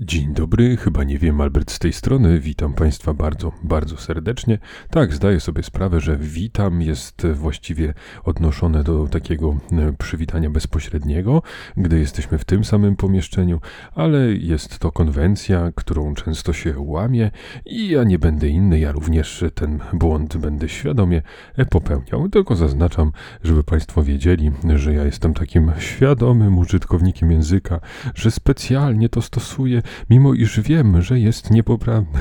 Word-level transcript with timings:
Dzień 0.00 0.34
dobry, 0.34 0.76
chyba 0.76 1.04
nie 1.04 1.18
wiem, 1.18 1.40
Albert 1.40 1.70
z 1.70 1.78
tej 1.78 1.92
strony. 1.92 2.40
Witam 2.40 2.74
Państwa 2.74 3.14
bardzo, 3.14 3.52
bardzo 3.62 3.96
serdecznie. 3.96 4.58
Tak, 4.90 5.14
zdaję 5.14 5.40
sobie 5.40 5.62
sprawę, 5.62 6.00
że 6.00 6.16
witam 6.16 6.82
jest 6.82 7.26
właściwie 7.34 7.94
odnoszone 8.24 8.84
do 8.84 9.06
takiego 9.06 9.56
e, 9.72 9.92
przywitania 9.92 10.50
bezpośredniego, 10.50 11.42
gdy 11.76 11.98
jesteśmy 11.98 12.38
w 12.38 12.44
tym 12.44 12.64
samym 12.64 12.96
pomieszczeniu, 12.96 13.60
ale 13.94 14.32
jest 14.32 14.78
to 14.78 14.92
konwencja, 14.92 15.72
którą 15.74 16.14
często 16.14 16.52
się 16.52 16.74
łamie 16.78 17.30
i 17.66 17.88
ja 17.88 18.04
nie 18.04 18.18
będę 18.18 18.48
inny, 18.48 18.78
ja 18.78 18.92
również 18.92 19.44
ten 19.54 19.80
błąd 19.92 20.36
będę 20.36 20.68
świadomie 20.68 21.22
popełniał. 21.70 22.28
Tylko 22.28 22.56
zaznaczam, 22.56 23.12
żeby 23.44 23.64
Państwo 23.64 24.02
wiedzieli, 24.02 24.52
że 24.74 24.94
ja 24.94 25.04
jestem 25.04 25.34
takim 25.34 25.72
świadomym 25.78 26.58
użytkownikiem 26.58 27.30
języka, 27.30 27.80
że 28.14 28.30
specjalnie 28.30 29.08
to 29.08 29.22
stosuję 29.22 29.82
mimo 30.10 30.34
iż 30.34 30.60
wiem, 30.60 31.02
że 31.02 31.20
jest 31.20 31.50
niepoprawny. 31.50 32.20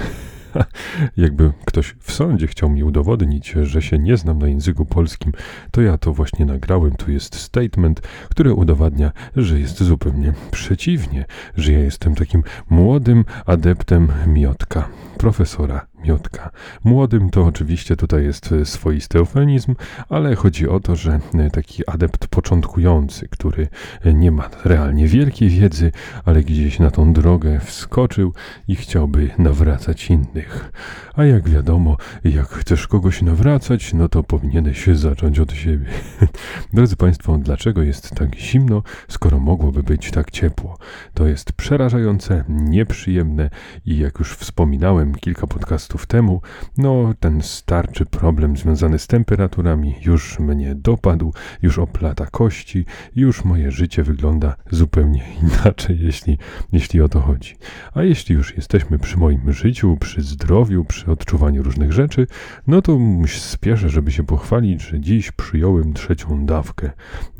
Jakby 1.17 1.51
ktoś 1.65 1.95
w 1.99 2.11
sądzie 2.11 2.47
chciał 2.47 2.69
mi 2.69 2.83
udowodnić, 2.83 3.49
że 3.61 3.81
się 3.81 3.99
nie 3.99 4.17
znam 4.17 4.39
na 4.39 4.47
języku 4.47 4.85
polskim, 4.85 5.31
to 5.71 5.81
ja 5.81 5.97
to 5.97 6.13
właśnie 6.13 6.45
nagrałem. 6.45 6.95
Tu 6.95 7.11
jest 7.11 7.35
statement, 7.35 8.01
który 8.29 8.53
udowadnia, 8.53 9.11
że 9.35 9.59
jest 9.59 9.83
zupełnie 9.83 10.33
przeciwnie, 10.51 11.25
że 11.57 11.71
ja 11.71 11.79
jestem 11.79 12.15
takim 12.15 12.43
młodym 12.69 13.25
adeptem 13.45 14.07
miotka, 14.27 14.89
profesora 15.17 15.94
miotka. 16.03 16.51
Młodym 16.83 17.29
to 17.29 17.45
oczywiście 17.45 17.95
tutaj 17.95 18.23
jest 18.23 18.51
e, 18.51 18.65
swoisty 18.65 19.17
eufemizm, 19.17 19.75
ale 20.09 20.35
chodzi 20.35 20.67
o 20.67 20.79
to, 20.79 20.95
że 20.95 21.19
e, 21.33 21.49
taki 21.49 21.89
adept 21.89 22.27
początkujący, 22.27 23.27
który 23.27 23.67
e, 24.01 24.13
nie 24.13 24.31
ma 24.31 24.49
realnie 24.65 25.07
wielkiej 25.07 25.49
wiedzy, 25.49 25.91
ale 26.25 26.43
gdzieś 26.43 26.79
na 26.79 26.91
tą 26.91 27.13
drogę 27.13 27.59
wskoczył 27.59 28.33
i 28.67 28.75
chciałby 28.75 29.29
nawracać 29.37 30.09
innych. 30.09 30.71
A 31.15 31.25
jak 31.25 31.49
wiadomo, 31.49 31.97
jak 32.23 32.47
chcesz 32.47 32.87
kogoś 32.87 33.21
nawracać, 33.21 33.93
no 33.93 34.09
to 34.09 34.23
powinieneś 34.23 34.87
zacząć 34.87 35.39
od 35.39 35.51
siebie. 35.51 35.85
Drodzy 36.73 36.95
Państwo, 36.95 37.37
dlaczego 37.37 37.81
jest 37.81 38.09
tak 38.09 38.35
zimno, 38.35 38.83
skoro 39.07 39.39
mogłoby 39.39 39.83
być 39.83 40.11
tak 40.11 40.31
ciepło? 40.31 40.77
To 41.13 41.27
jest 41.27 41.53
przerażające, 41.53 42.43
nieprzyjemne 42.49 43.49
i 43.85 43.97
jak 43.97 44.19
już 44.19 44.33
wspominałem 44.33 45.15
kilka 45.15 45.47
podcastów 45.47 45.84
temu, 46.07 46.41
no 46.77 47.13
ten 47.19 47.41
starczy 47.41 48.05
problem 48.05 48.57
związany 48.57 48.99
z 48.99 49.07
temperaturami 49.07 49.95
już 50.01 50.39
mnie 50.39 50.75
dopadł, 50.75 51.33
już 51.61 51.79
oplata 51.79 52.25
kości, 52.25 52.85
już 53.15 53.45
moje 53.45 53.71
życie 53.71 54.03
wygląda 54.03 54.55
zupełnie 54.71 55.23
inaczej, 55.43 55.99
jeśli, 56.01 56.37
jeśli 56.71 57.01
o 57.01 57.09
to 57.09 57.19
chodzi. 57.19 57.55
A 57.93 58.03
jeśli 58.03 58.35
już 58.35 58.55
jesteśmy 58.55 58.99
przy 58.99 59.17
moim 59.17 59.53
życiu, 59.53 59.97
przy 59.99 60.21
zdrowiu, 60.21 60.85
przy 60.85 61.11
odczuwaniu 61.11 61.63
różnych 61.63 61.93
rzeczy, 61.93 62.27
no 62.67 62.81
to 62.81 62.97
spieszę, 63.27 63.89
żeby 63.89 64.11
się 64.11 64.23
pochwalić, 64.23 64.81
że 64.81 64.99
dziś 64.99 65.31
przyjąłem 65.31 65.93
trzecią 65.93 66.45
dawkę, 66.45 66.91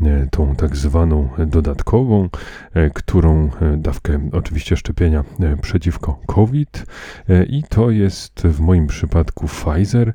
e, 0.02 0.28
tą 0.32 0.56
tak 0.56 0.76
zwaną 0.76 1.30
dodatkową, 1.48 2.30
e, 2.74 2.90
którą 2.90 3.50
e, 3.62 3.78
dawkę 3.78 4.30
oczywiście 4.32 4.78
szczepienia 4.78 5.24
przeciwko 5.62 6.20
COVID 6.26 6.86
i 7.48 7.64
to 7.70 7.90
jest 7.90 8.35
w 8.44 8.60
moim 8.60 8.88
przypadku 8.88 9.48
Pfizer. 9.48 10.14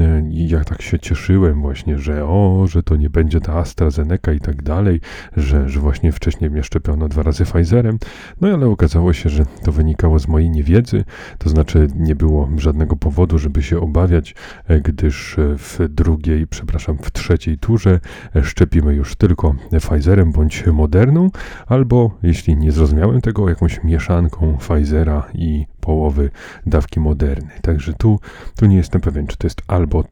E, 0.00 0.22
i 0.30 0.48
ja 0.48 0.64
tak 0.64 0.82
się 0.82 0.98
cieszyłem 0.98 1.60
właśnie, 1.60 1.98
że 1.98 2.24
o, 2.24 2.64
że 2.68 2.82
to 2.82 2.96
nie 2.96 3.10
będzie 3.10 3.40
ta 3.40 3.54
AstraZeneca 3.54 4.32
i 4.32 4.40
tak 4.40 4.62
dalej, 4.62 5.00
że, 5.36 5.68
że 5.68 5.80
właśnie 5.80 6.12
wcześniej 6.12 6.50
mnie 6.50 6.62
szczepiono 6.62 7.08
dwa 7.08 7.22
razy 7.22 7.44
Pfizerem, 7.44 7.98
no 8.40 8.48
ale 8.48 8.66
okazało 8.66 9.12
się, 9.12 9.28
że 9.28 9.44
to 9.62 9.72
wynikało 9.72 10.18
z 10.18 10.28
mojej 10.28 10.50
niewiedzy, 10.50 11.04
to 11.38 11.50
znaczy 11.50 11.88
nie 11.96 12.14
było 12.14 12.48
żadnego 12.56 12.96
powodu, 12.96 13.38
żeby 13.38 13.62
się 13.62 13.80
obawiać, 13.80 14.34
e, 14.68 14.80
gdyż 14.80 15.36
w 15.38 15.78
drugiej, 15.88 16.46
przepraszam, 16.46 16.98
w 16.98 17.12
trzeciej 17.12 17.58
turze 17.58 18.00
e, 18.36 18.44
szczepimy 18.44 18.94
już 18.94 19.16
tylko 19.16 19.54
Pfizerem 19.80 20.32
bądź 20.32 20.66
Moderną, 20.66 21.30
albo 21.66 22.18
jeśli 22.22 22.56
nie 22.56 22.72
zrozumiałem 22.72 23.20
tego, 23.20 23.48
jakąś 23.48 23.84
mieszanką 23.84 24.56
Pfizera 24.58 25.28
i 25.34 25.66
połowy 25.82 26.30
dawki 26.66 27.00
Moderny. 27.00 27.50
Także 27.62 27.92
tu, 27.92 28.20
tu 28.56 28.66
nie 28.66 28.76
jestem 28.76 29.00
pewien, 29.00 29.26
czy 29.26 29.36
to 29.36 29.46
jest 29.46 29.62
albo 29.66 30.04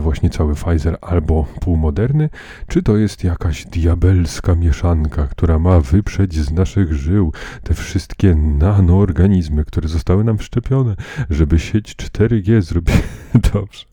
właśnie 0.00 0.30
cały 0.30 0.54
Pfizer, 0.54 0.98
albo 1.00 1.46
półmoderny, 1.60 2.28
czy 2.66 2.82
to 2.82 2.96
jest 2.96 3.24
jakaś 3.24 3.64
diabelska 3.64 4.54
mieszanka, 4.54 5.26
która 5.26 5.58
ma 5.58 5.80
wyprzeć 5.80 6.34
z 6.34 6.50
naszych 6.50 6.92
żył 6.92 7.32
te 7.62 7.74
wszystkie 7.74 8.34
nanoorganizmy, 8.34 9.64
które 9.64 9.88
zostały 9.88 10.24
nam 10.24 10.38
wszczepione, 10.38 10.96
żeby 11.30 11.58
sieć 11.58 11.96
4G 11.96 12.62
zrobić. 12.62 12.94
Dobrze, 13.52 13.84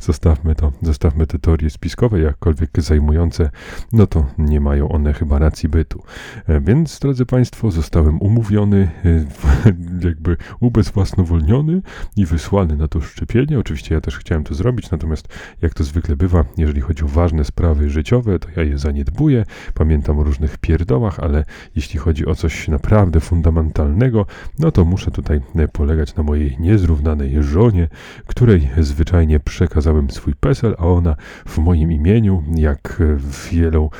zostawmy 0.00 0.54
to, 0.54 0.72
zostawmy 0.82 1.26
te 1.26 1.38
teorie 1.38 1.70
spiskowe, 1.70 2.20
jakkolwiek 2.20 2.70
zajmujące, 2.76 3.50
no 3.92 4.06
to 4.06 4.26
nie 4.38 4.60
mają 4.60 4.88
one 4.88 5.12
chyba 5.12 5.38
racji 5.38 5.68
bytu. 5.68 6.02
E, 6.46 6.60
więc, 6.60 6.98
drodzy 6.98 7.26
Państwo, 7.26 7.70
zostałem 7.70 8.20
umówiony, 8.20 8.90
e, 9.04 9.24
jakby 10.08 10.36
ubezwłasnowolniony 10.84 11.82
i 12.16 12.26
wysłany 12.26 12.76
na 12.76 12.88
to 12.88 13.00
szczepienie. 13.00 13.58
Oczywiście 13.58 13.94
ja 13.94 14.00
też 14.00 14.18
chciałem 14.18 14.44
to 14.44 14.54
zrobić, 14.54 14.90
natomiast 14.90 15.28
jak 15.62 15.74
to 15.74 15.84
zwykle 15.84 16.16
bywa, 16.16 16.44
jeżeli 16.56 16.80
chodzi 16.80 17.04
o 17.04 17.08
ważne 17.08 17.44
sprawy 17.44 17.90
życiowe, 17.90 18.38
to 18.38 18.48
ja 18.56 18.62
je 18.62 18.78
zaniedbuję. 18.78 19.44
Pamiętam 19.74 20.18
o 20.18 20.24
różnych 20.24 20.58
pierdołach, 20.58 21.20
ale 21.20 21.44
jeśli 21.76 21.98
chodzi 21.98 22.26
o 22.26 22.34
coś 22.34 22.68
naprawdę 22.68 23.20
fundamentalnego, 23.20 24.26
no 24.58 24.70
to 24.70 24.84
muszę 24.84 25.10
tutaj 25.10 25.40
polegać 25.72 26.14
na 26.14 26.22
mojej 26.22 26.56
niezrównanej 26.60 27.42
żonie, 27.42 27.88
której 28.26 28.70
zwyczajnie 28.78 29.40
przekazałem 29.40 30.10
swój 30.10 30.34
PESEL, 30.34 30.74
a 30.78 30.86
ona 30.86 31.16
w 31.46 31.58
moim 31.58 31.92
imieniu, 31.92 32.42
jak 32.54 33.02
wielu, 33.50 33.90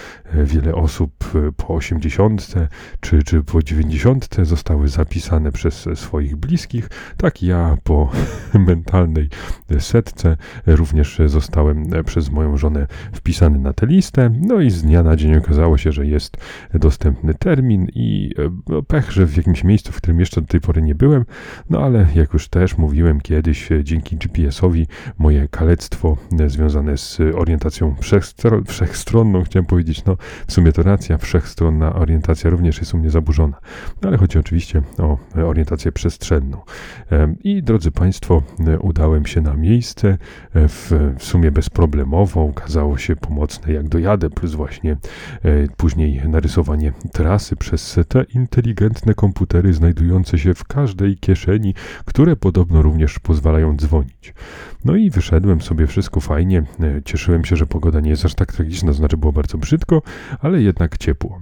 wiele 0.45 0.75
osób 0.75 1.12
po 1.56 1.75
80 1.75 2.55
czy, 3.00 3.22
czy 3.22 3.43
po 3.43 3.62
90 3.62 4.28
zostały 4.43 4.89
zapisane 4.89 5.53
przez 5.53 5.89
swoich 5.95 6.37
bliskich, 6.37 6.89
tak 7.17 7.43
ja 7.43 7.77
po 7.84 8.11
mentalnej 8.67 9.28
setce 9.78 10.37
również 10.67 11.19
zostałem 11.27 11.91
przez 12.05 12.31
moją 12.31 12.56
żonę 12.56 12.87
wpisany 13.12 13.59
na 13.59 13.72
tę 13.72 13.87
listę. 13.87 14.31
No 14.41 14.61
i 14.61 14.71
z 14.71 14.83
dnia 14.83 15.03
na 15.03 15.17
dzień 15.17 15.37
okazało 15.37 15.78
się, 15.78 15.93
że 15.93 16.06
jest 16.06 16.37
dostępny 16.75 17.34
termin 17.34 17.89
i 17.95 18.34
no, 18.69 18.83
pech, 18.83 19.12
że 19.12 19.27
w 19.27 19.37
jakimś 19.37 19.65
miejscu, 19.65 19.93
w 19.93 19.97
którym 19.97 20.21
jeszcze 20.21 20.41
do 20.41 20.47
tej 20.47 20.61
pory 20.61 20.83
nie 20.83 20.95
byłem, 20.95 21.25
no 21.71 21.78
ale 21.81 22.06
jak 22.15 22.33
już 22.33 22.49
też 22.49 22.78
mówiłem 22.78 23.21
kiedyś, 23.21 23.69
dzięki 23.83 24.16
GPS-owi 24.16 24.87
moje 25.19 25.49
kalectwo 25.49 26.16
e, 26.41 26.51
związane 26.51 26.99
z 26.99 27.21
orientacją 27.34 27.95
wszechstronną, 28.66 29.45
chciałem 29.45 29.66
powiedzieć, 29.66 30.05
no 30.05 30.16
w 30.46 30.52
sumie 30.52 30.72
to 30.72 30.82
racja, 30.82 31.18
wszechstronna 31.18 31.94
orientacja 31.94 32.50
również 32.50 32.78
jest 32.78 32.94
u 32.94 32.98
mnie 32.98 33.10
zaburzona, 33.10 33.60
no, 34.02 34.08
ale 34.08 34.18
chodzi 34.18 34.38
oczywiście 34.38 34.82
o 34.98 35.18
orientację 35.34 35.92
przestrzenną. 35.92 36.60
E, 37.12 37.34
I 37.44 37.62
drodzy 37.62 37.90
Państwo, 37.90 38.42
e, 38.66 38.78
udałem 38.78 39.26
się 39.26 39.40
na 39.40 39.54
miejsce 39.54 40.18
w, 40.54 41.14
w 41.18 41.24
sumie 41.24 41.50
bezproblemowo, 41.50 42.42
okazało 42.42 42.98
się 42.98 43.16
pomocne 43.16 43.72
jak 43.72 43.88
dojadę, 43.88 44.30
plus 44.30 44.54
właśnie 44.54 44.96
później 45.76 46.22
narysowanie 46.28 46.92
trasy 47.12 47.56
przez 47.56 47.98
te 48.08 48.24
inteligentne 48.34 49.14
komputery 49.14 49.72
znajdujące 49.72 50.38
się 50.38 50.54
w 50.54 50.64
każdej 50.64 51.16
kieszeni, 51.16 51.74
które 52.04 52.36
podobno 52.36 52.82
również 52.82 53.18
pozwalają 53.18 53.76
dzwonić. 53.76 54.34
No 54.84 54.97
i 54.97 55.11
wyszedłem 55.11 55.61
sobie, 55.61 55.87
wszystko 55.87 56.21
fajnie. 56.21 56.62
E, 56.81 57.03
cieszyłem 57.05 57.45
się, 57.45 57.56
że 57.56 57.67
pogoda 57.67 58.00
nie 58.00 58.11
jest 58.11 58.25
aż 58.25 58.34
tak 58.34 58.53
tragiczna, 58.53 58.93
znaczy 58.93 59.17
było 59.17 59.33
bardzo 59.33 59.59
brzydko, 59.59 60.03
ale 60.41 60.62
jednak 60.62 60.99
ciepło. 60.99 61.41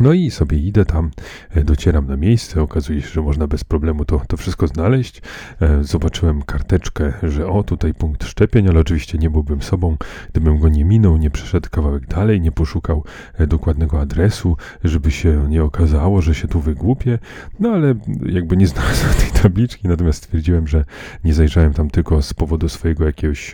No 0.00 0.12
i 0.12 0.30
sobie 0.30 0.58
idę 0.58 0.84
tam, 0.84 1.10
e, 1.50 1.64
docieram 1.64 2.06
na 2.06 2.16
miejsce, 2.16 2.62
okazuje 2.62 3.02
się, 3.02 3.08
że 3.08 3.22
można 3.22 3.46
bez 3.46 3.64
problemu 3.64 4.04
to, 4.04 4.20
to 4.28 4.36
wszystko 4.36 4.66
znaleźć. 4.66 5.22
E, 5.60 5.84
zobaczyłem 5.84 6.42
karteczkę, 6.42 7.12
że 7.22 7.46
o, 7.48 7.62
tutaj 7.62 7.94
punkt 7.94 8.24
szczepień, 8.24 8.68
ale 8.68 8.80
oczywiście 8.80 9.18
nie 9.18 9.30
byłbym 9.30 9.62
sobą, 9.62 9.96
gdybym 10.30 10.58
go 10.58 10.68
nie 10.68 10.84
minął, 10.84 11.16
nie 11.16 11.30
przeszedł 11.30 11.68
kawałek 11.70 12.06
dalej, 12.06 12.40
nie 12.40 12.52
poszukał 12.52 13.04
e, 13.34 13.46
dokładnego 13.46 14.00
adresu, 14.00 14.56
żeby 14.84 15.10
się 15.10 15.46
nie 15.48 15.64
okazało, 15.64 16.22
że 16.22 16.34
się 16.34 16.48
tu 16.48 16.60
wygłupię. 16.60 17.18
No 17.60 17.70
ale 17.70 17.94
jakby 18.26 18.56
nie 18.56 18.66
znalazłem 18.66 19.14
tej 19.14 19.42
tabliczki, 19.42 19.88
natomiast 19.88 20.24
stwierdziłem, 20.24 20.68
że 20.68 20.84
nie 21.24 21.34
zajrzałem 21.34 21.74
tam 21.74 21.90
tylko 21.90 22.22
z 22.22 22.34
powodu 22.34 22.68
swojego 22.68 23.04
jakiegoś 23.04 23.52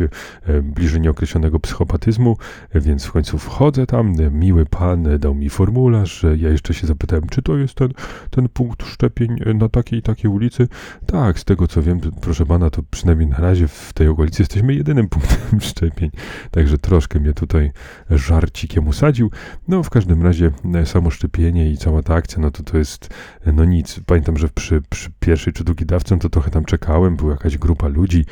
bliżej 0.63 1.01
nieokreślonego 1.01 1.61
psychopatyzmu, 1.61 2.37
więc 2.75 3.05
w 3.05 3.13
końcu 3.13 3.39
wchodzę 3.39 3.87
tam, 3.87 4.15
miły 4.31 4.67
pan 4.67 5.19
dał 5.19 5.35
mi 5.35 5.51
formularz, 5.51 6.27
ja 6.37 6.49
jeszcze 6.49 6.75
się 6.75 6.87
zapytałem, 6.87 7.29
czy 7.29 7.43
to 7.43 7.57
jest 7.57 7.75
ten, 7.75 7.89
ten 8.31 8.49
punkt 8.49 8.87
szczepień 8.87 9.37
na 9.55 9.69
takiej 9.69 9.99
i 9.99 10.03
takiej 10.03 10.31
ulicy? 10.31 10.69
Tak, 11.07 11.39
z 11.39 11.45
tego 11.45 11.69
co 11.69 11.83
wiem, 11.83 12.01
proszę 12.21 12.47
pana, 12.47 12.71
to 12.71 12.83
przynajmniej 12.91 13.29
na 13.29 13.39
razie 13.39 13.69
w 13.69 13.93
tej 13.93 14.09
okolicy 14.09 14.43
jesteśmy 14.43 14.75
jedynym 14.75 15.09
punktem 15.15 15.61
szczepień. 15.61 16.11
Także 16.51 16.79
troszkę 16.79 17.21
mnie 17.21 17.33
tutaj 17.33 17.73
żarcikiem 18.11 18.89
usadził. 18.89 19.31
No 19.69 19.83
w 19.83 19.91
każdym 19.91 20.23
razie 20.23 20.51
e, 20.75 20.87
samo 20.87 21.11
szczepienie 21.11 21.71
i 21.71 21.77
cała 21.77 22.03
ta 22.03 22.15
akcja, 22.15 22.43
no 22.43 22.51
to 22.51 22.63
to 22.63 22.79
jest 22.79 23.09
no 23.47 23.65
nic. 23.65 24.01
Pamiętam, 24.07 24.39
że 24.39 24.49
przy, 24.49 24.83
przy 24.91 25.11
pierwszej 25.21 25.53
czy 25.53 25.65
drugiej 25.65 25.87
dawce, 25.87 26.15
no 26.15 26.21
to 26.21 26.29
trochę 26.29 26.51
tam 26.51 26.65
czekałem, 26.65 27.17
była 27.17 27.33
jakaś 27.33 27.59
grupa 27.59 27.89
ludzi, 27.89 28.25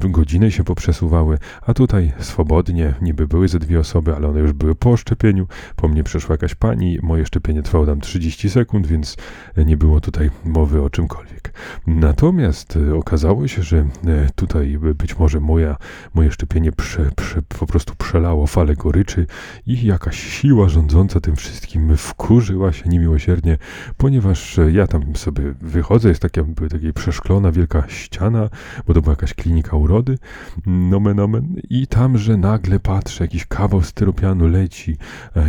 godziny 0.00 0.50
się 0.50 0.64
poprzesuwały, 0.64 1.38
a 1.62 1.74
tutaj 1.74 2.12
swobodnie, 2.18 2.94
niby 3.02 3.26
były 3.26 3.48
ze 3.48 3.58
dwie 3.58 3.80
osoby, 3.80 4.16
ale 4.16 4.28
one 4.28 4.40
już 4.40 4.52
były 4.52 4.74
po 4.74 4.96
szczepieniu. 4.96 5.46
Po 5.76 5.88
mnie 5.88 6.04
przeszła 6.04 6.32
jakaś 6.32 6.54
pani, 6.54 6.98
moje 7.06 7.26
szczepienie 7.26 7.62
trwało 7.62 7.86
tam 7.86 8.00
30 8.00 8.50
sekund, 8.50 8.86
więc 8.86 9.16
nie 9.56 9.76
było 9.76 10.00
tutaj 10.00 10.30
mowy 10.44 10.82
o 10.82 10.90
czymkolwiek. 10.90 11.52
Natomiast 11.86 12.76
e, 12.76 12.94
okazało 12.94 13.48
się, 13.48 13.62
że 13.62 13.76
e, 13.78 13.86
tutaj 14.34 14.78
być 14.94 15.18
może 15.18 15.40
moja, 15.40 15.76
moje 16.14 16.32
szczepienie 16.32 16.72
prze, 16.72 17.10
prze, 17.16 17.42
po 17.42 17.66
prostu 17.66 17.94
przelało 17.98 18.46
falę 18.46 18.74
goryczy 18.74 19.26
i 19.66 19.86
jakaś 19.86 20.16
siła 20.16 20.68
rządząca 20.68 21.20
tym 21.20 21.36
wszystkim 21.36 21.96
wkurzyła 21.96 22.72
się 22.72 22.88
niemiłosiernie, 22.88 23.58
ponieważ 23.96 24.58
e, 24.58 24.72
ja 24.72 24.86
tam 24.86 25.16
sobie 25.16 25.54
wychodzę, 25.60 26.08
jest 26.08 26.22
taka, 26.22 26.42
taka 26.70 26.92
przeszklona 26.94 27.52
wielka 27.52 27.84
ściana, 27.88 28.48
bo 28.86 28.94
to 28.94 29.02
była 29.02 29.12
jakaś 29.12 29.34
klinika 29.34 29.76
urody, 29.76 30.18
nomen 30.66 31.20
omen, 31.20 31.54
i 31.70 31.86
tam, 31.86 32.18
że 32.18 32.36
nagle 32.36 32.80
patrzę, 32.80 33.24
jakiś 33.24 33.46
kawał 33.46 33.82
styropianu 33.82 34.48
leci, 34.48 34.96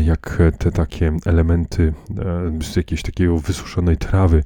jak 0.04 0.40
te 0.58 0.72
takie 0.72 1.12
elementy 1.26 1.47
z 2.62 2.76
jakiejś 2.76 3.02
takiego 3.02 3.40
wysuszonej 3.40 3.98
trawy, 3.98 4.44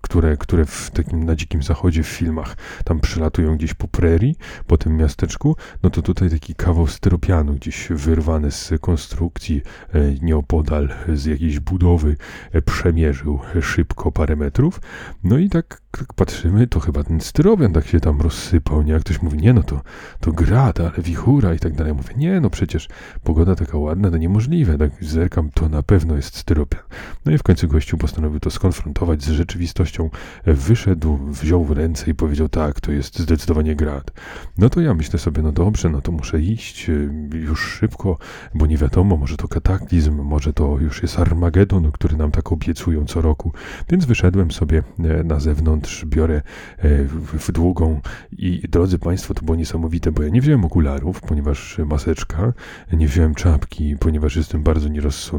które, 0.00 0.36
które 0.36 0.64
w 0.64 0.90
takim 0.90 1.24
na 1.24 1.36
dzikim 1.36 1.62
zachodzie 1.62 2.02
w 2.02 2.06
filmach 2.06 2.56
tam 2.84 3.00
przylatują 3.00 3.56
gdzieś 3.56 3.74
po 3.74 3.88
prerii, 3.88 4.36
po 4.66 4.78
tym 4.78 4.96
miasteczku, 4.96 5.56
no 5.82 5.90
to 5.90 6.02
tutaj 6.02 6.30
taki 6.30 6.54
kawał 6.54 6.86
styropianu 6.86 7.54
gdzieś 7.54 7.88
wyrwany 7.90 8.50
z 8.50 8.72
konstrukcji 8.80 9.62
e, 9.92 10.14
nieopodal 10.22 10.88
z 11.14 11.24
jakiejś 11.24 11.60
budowy 11.60 12.16
e, 12.52 12.62
przemierzył 12.62 13.40
szybko 13.60 14.12
parę 14.12 14.36
metrów. 14.36 14.80
No 15.24 15.38
i 15.38 15.48
tak, 15.48 15.80
tak 15.90 16.14
patrzymy, 16.14 16.66
to 16.66 16.80
chyba 16.80 17.04
ten 17.04 17.20
styropian 17.20 17.72
tak 17.72 17.86
się 17.86 18.00
tam 18.00 18.20
rozsypał, 18.20 18.82
nie? 18.82 18.92
Jak 18.92 19.02
ktoś 19.02 19.22
mówi, 19.22 19.38
nie 19.38 19.52
no 19.52 19.62
to, 19.62 19.80
to 20.20 20.32
grad, 20.32 20.80
ale 20.80 20.92
wichura 20.98 21.54
i 21.54 21.58
tak 21.58 21.72
dalej. 21.72 21.94
Mówię, 21.94 22.14
nie 22.16 22.40
no 22.40 22.50
przecież 22.50 22.88
pogoda 23.24 23.54
taka 23.54 23.78
ładna, 23.78 24.10
to 24.10 24.16
niemożliwe. 24.16 24.78
Tak 24.78 24.90
zerkam, 25.00 25.43
to 25.54 25.68
na 25.68 25.82
pewno 25.82 26.16
jest 26.16 26.36
styropian. 26.36 26.82
No 27.24 27.32
i 27.32 27.38
w 27.38 27.42
końcu 27.42 27.68
gościu 27.68 27.98
postanowił 27.98 28.40
to 28.40 28.50
skonfrontować 28.50 29.22
z 29.22 29.28
rzeczywistością. 29.28 30.10
Wyszedł, 30.46 31.18
wziął 31.26 31.64
w 31.64 31.70
ręce 31.70 32.10
i 32.10 32.14
powiedział, 32.14 32.48
tak, 32.48 32.80
to 32.80 32.92
jest 32.92 33.18
zdecydowanie 33.18 33.76
grad. 33.76 34.12
No 34.58 34.70
to 34.70 34.80
ja 34.80 34.94
myślę 34.94 35.18
sobie, 35.18 35.42
no 35.42 35.52
dobrze, 35.52 35.88
no 35.88 36.00
to 36.00 36.12
muszę 36.12 36.40
iść 36.40 36.88
y, 36.88 37.10
już 37.32 37.60
szybko, 37.60 38.18
bo 38.54 38.66
nie 38.66 38.76
wiadomo, 38.76 39.16
może 39.16 39.36
to 39.36 39.48
kataklizm, 39.48 40.22
może 40.22 40.52
to 40.52 40.78
już 40.80 41.02
jest 41.02 41.18
Armagedon, 41.18 41.92
który 41.92 42.16
nam 42.16 42.30
tak 42.30 42.52
obiecują 42.52 43.06
co 43.06 43.20
roku. 43.20 43.52
Więc 43.90 44.04
wyszedłem 44.04 44.50
sobie 44.50 44.82
e, 44.98 45.24
na 45.24 45.40
zewnątrz, 45.40 46.04
biorę 46.04 46.42
e, 46.78 47.04
w 47.38 47.52
długą 47.52 48.00
i 48.32 48.62
drodzy 48.68 48.98
Państwo, 48.98 49.34
to 49.34 49.44
było 49.44 49.56
niesamowite, 49.56 50.12
bo 50.12 50.22
ja 50.22 50.28
nie 50.28 50.40
wziąłem 50.40 50.64
okularów, 50.64 51.20
ponieważ 51.20 51.78
maseczka, 51.86 52.52
nie 52.92 53.08
wziąłem 53.08 53.34
czapki, 53.34 53.96
ponieważ 53.96 54.36
jestem 54.36 54.62
bardzo 54.62 54.88
nierozsądny 54.88 55.33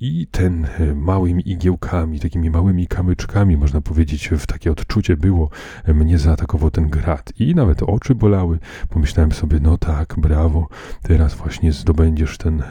i 0.00 0.26
ten 0.30 0.64
e, 0.64 0.94
małymi 0.94 1.50
igiełkami, 1.50 2.20
takimi 2.20 2.50
małymi 2.50 2.86
kamyczkami, 2.86 3.56
można 3.56 3.80
powiedzieć, 3.80 4.28
w 4.28 4.46
takie 4.46 4.72
odczucie 4.72 5.16
było, 5.16 5.50
mnie 5.88 6.18
zaatakował 6.18 6.70
ten 6.70 6.88
grad 6.88 7.32
i 7.40 7.54
nawet 7.54 7.82
oczy 7.82 8.14
bolały. 8.14 8.58
Pomyślałem 8.88 9.32
sobie, 9.32 9.60
no 9.62 9.78
tak, 9.78 10.14
brawo, 10.18 10.68
teraz 11.02 11.34
właśnie 11.34 11.72
zdobędziesz 11.72 12.38
ten 12.38 12.62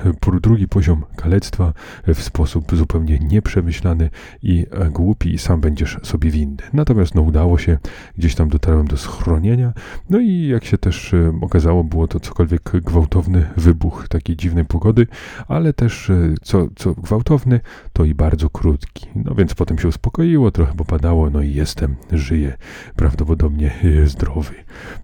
drugi 0.42 0.68
poziom 0.68 1.03
kalectwa 1.15 1.74
w 2.07 2.21
sposób 2.21 2.75
zupełnie 2.75 3.19
nieprzemyślany 3.19 4.09
i 4.44 4.65
głupi 4.92 5.33
i 5.33 5.38
sam 5.38 5.62
będziesz 5.62 5.97
sobie 6.03 6.31
winny. 6.31 6.63
Natomiast 6.74 7.15
no 7.15 7.21
udało 7.21 7.57
się, 7.57 7.77
gdzieś 8.18 8.36
tam 8.36 8.50
dotarłem 8.50 8.88
do 8.88 8.97
schronienia, 8.97 9.74
no 10.09 10.19
i 10.19 10.47
jak 10.47 10.65
się 10.65 10.77
też 10.77 11.13
e, 11.13 11.33
okazało, 11.42 11.83
było 11.83 12.07
to 12.07 12.19
cokolwiek 12.19 12.71
gwałtowny 12.74 13.45
wybuch 13.57 14.07
takiej 14.07 14.36
dziwnej 14.36 14.65
pogody, 14.65 15.07
ale 15.47 15.74
też 15.74 16.09
e, 16.09 16.34
co, 16.43 16.67
co 16.75 16.93
gwałtowny, 16.93 17.59
to 17.95 18.06
i 18.06 18.15
bardzo 18.15 18.50
krótki. 18.50 19.07
No 19.15 19.36
więc 19.36 19.53
potem 19.53 19.80
się 19.80 19.88
uspokoiło, 19.88 20.51
trochę 20.51 20.74
popadało, 20.74 21.30
no 21.30 21.42
i 21.42 21.53
jestem, 21.53 21.95
żyję, 22.12 22.57
prawdopodobnie 22.95 23.71
e, 23.83 24.07
zdrowy. 24.07 24.53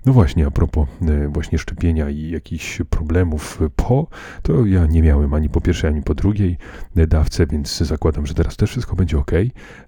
No 0.05 0.13
właśnie, 0.13 0.47
a 0.47 0.51
propos 0.51 0.87
właśnie 1.27 1.57
szczepienia 1.57 2.09
i 2.09 2.29
jakichś 2.29 2.81
problemów 2.89 3.59
po, 3.75 4.07
to 4.41 4.65
ja 4.65 4.85
nie 4.85 5.01
miałem 5.01 5.33
ani 5.33 5.49
po 5.49 5.61
pierwszej, 5.61 5.89
ani 5.89 6.01
po 6.01 6.15
drugiej 6.15 6.57
dawce, 6.95 7.47
więc 7.47 7.77
zakładam, 7.77 8.25
że 8.25 8.33
teraz 8.33 8.57
też 8.57 8.69
wszystko 8.69 8.95
będzie 8.95 9.17
ok. 9.17 9.31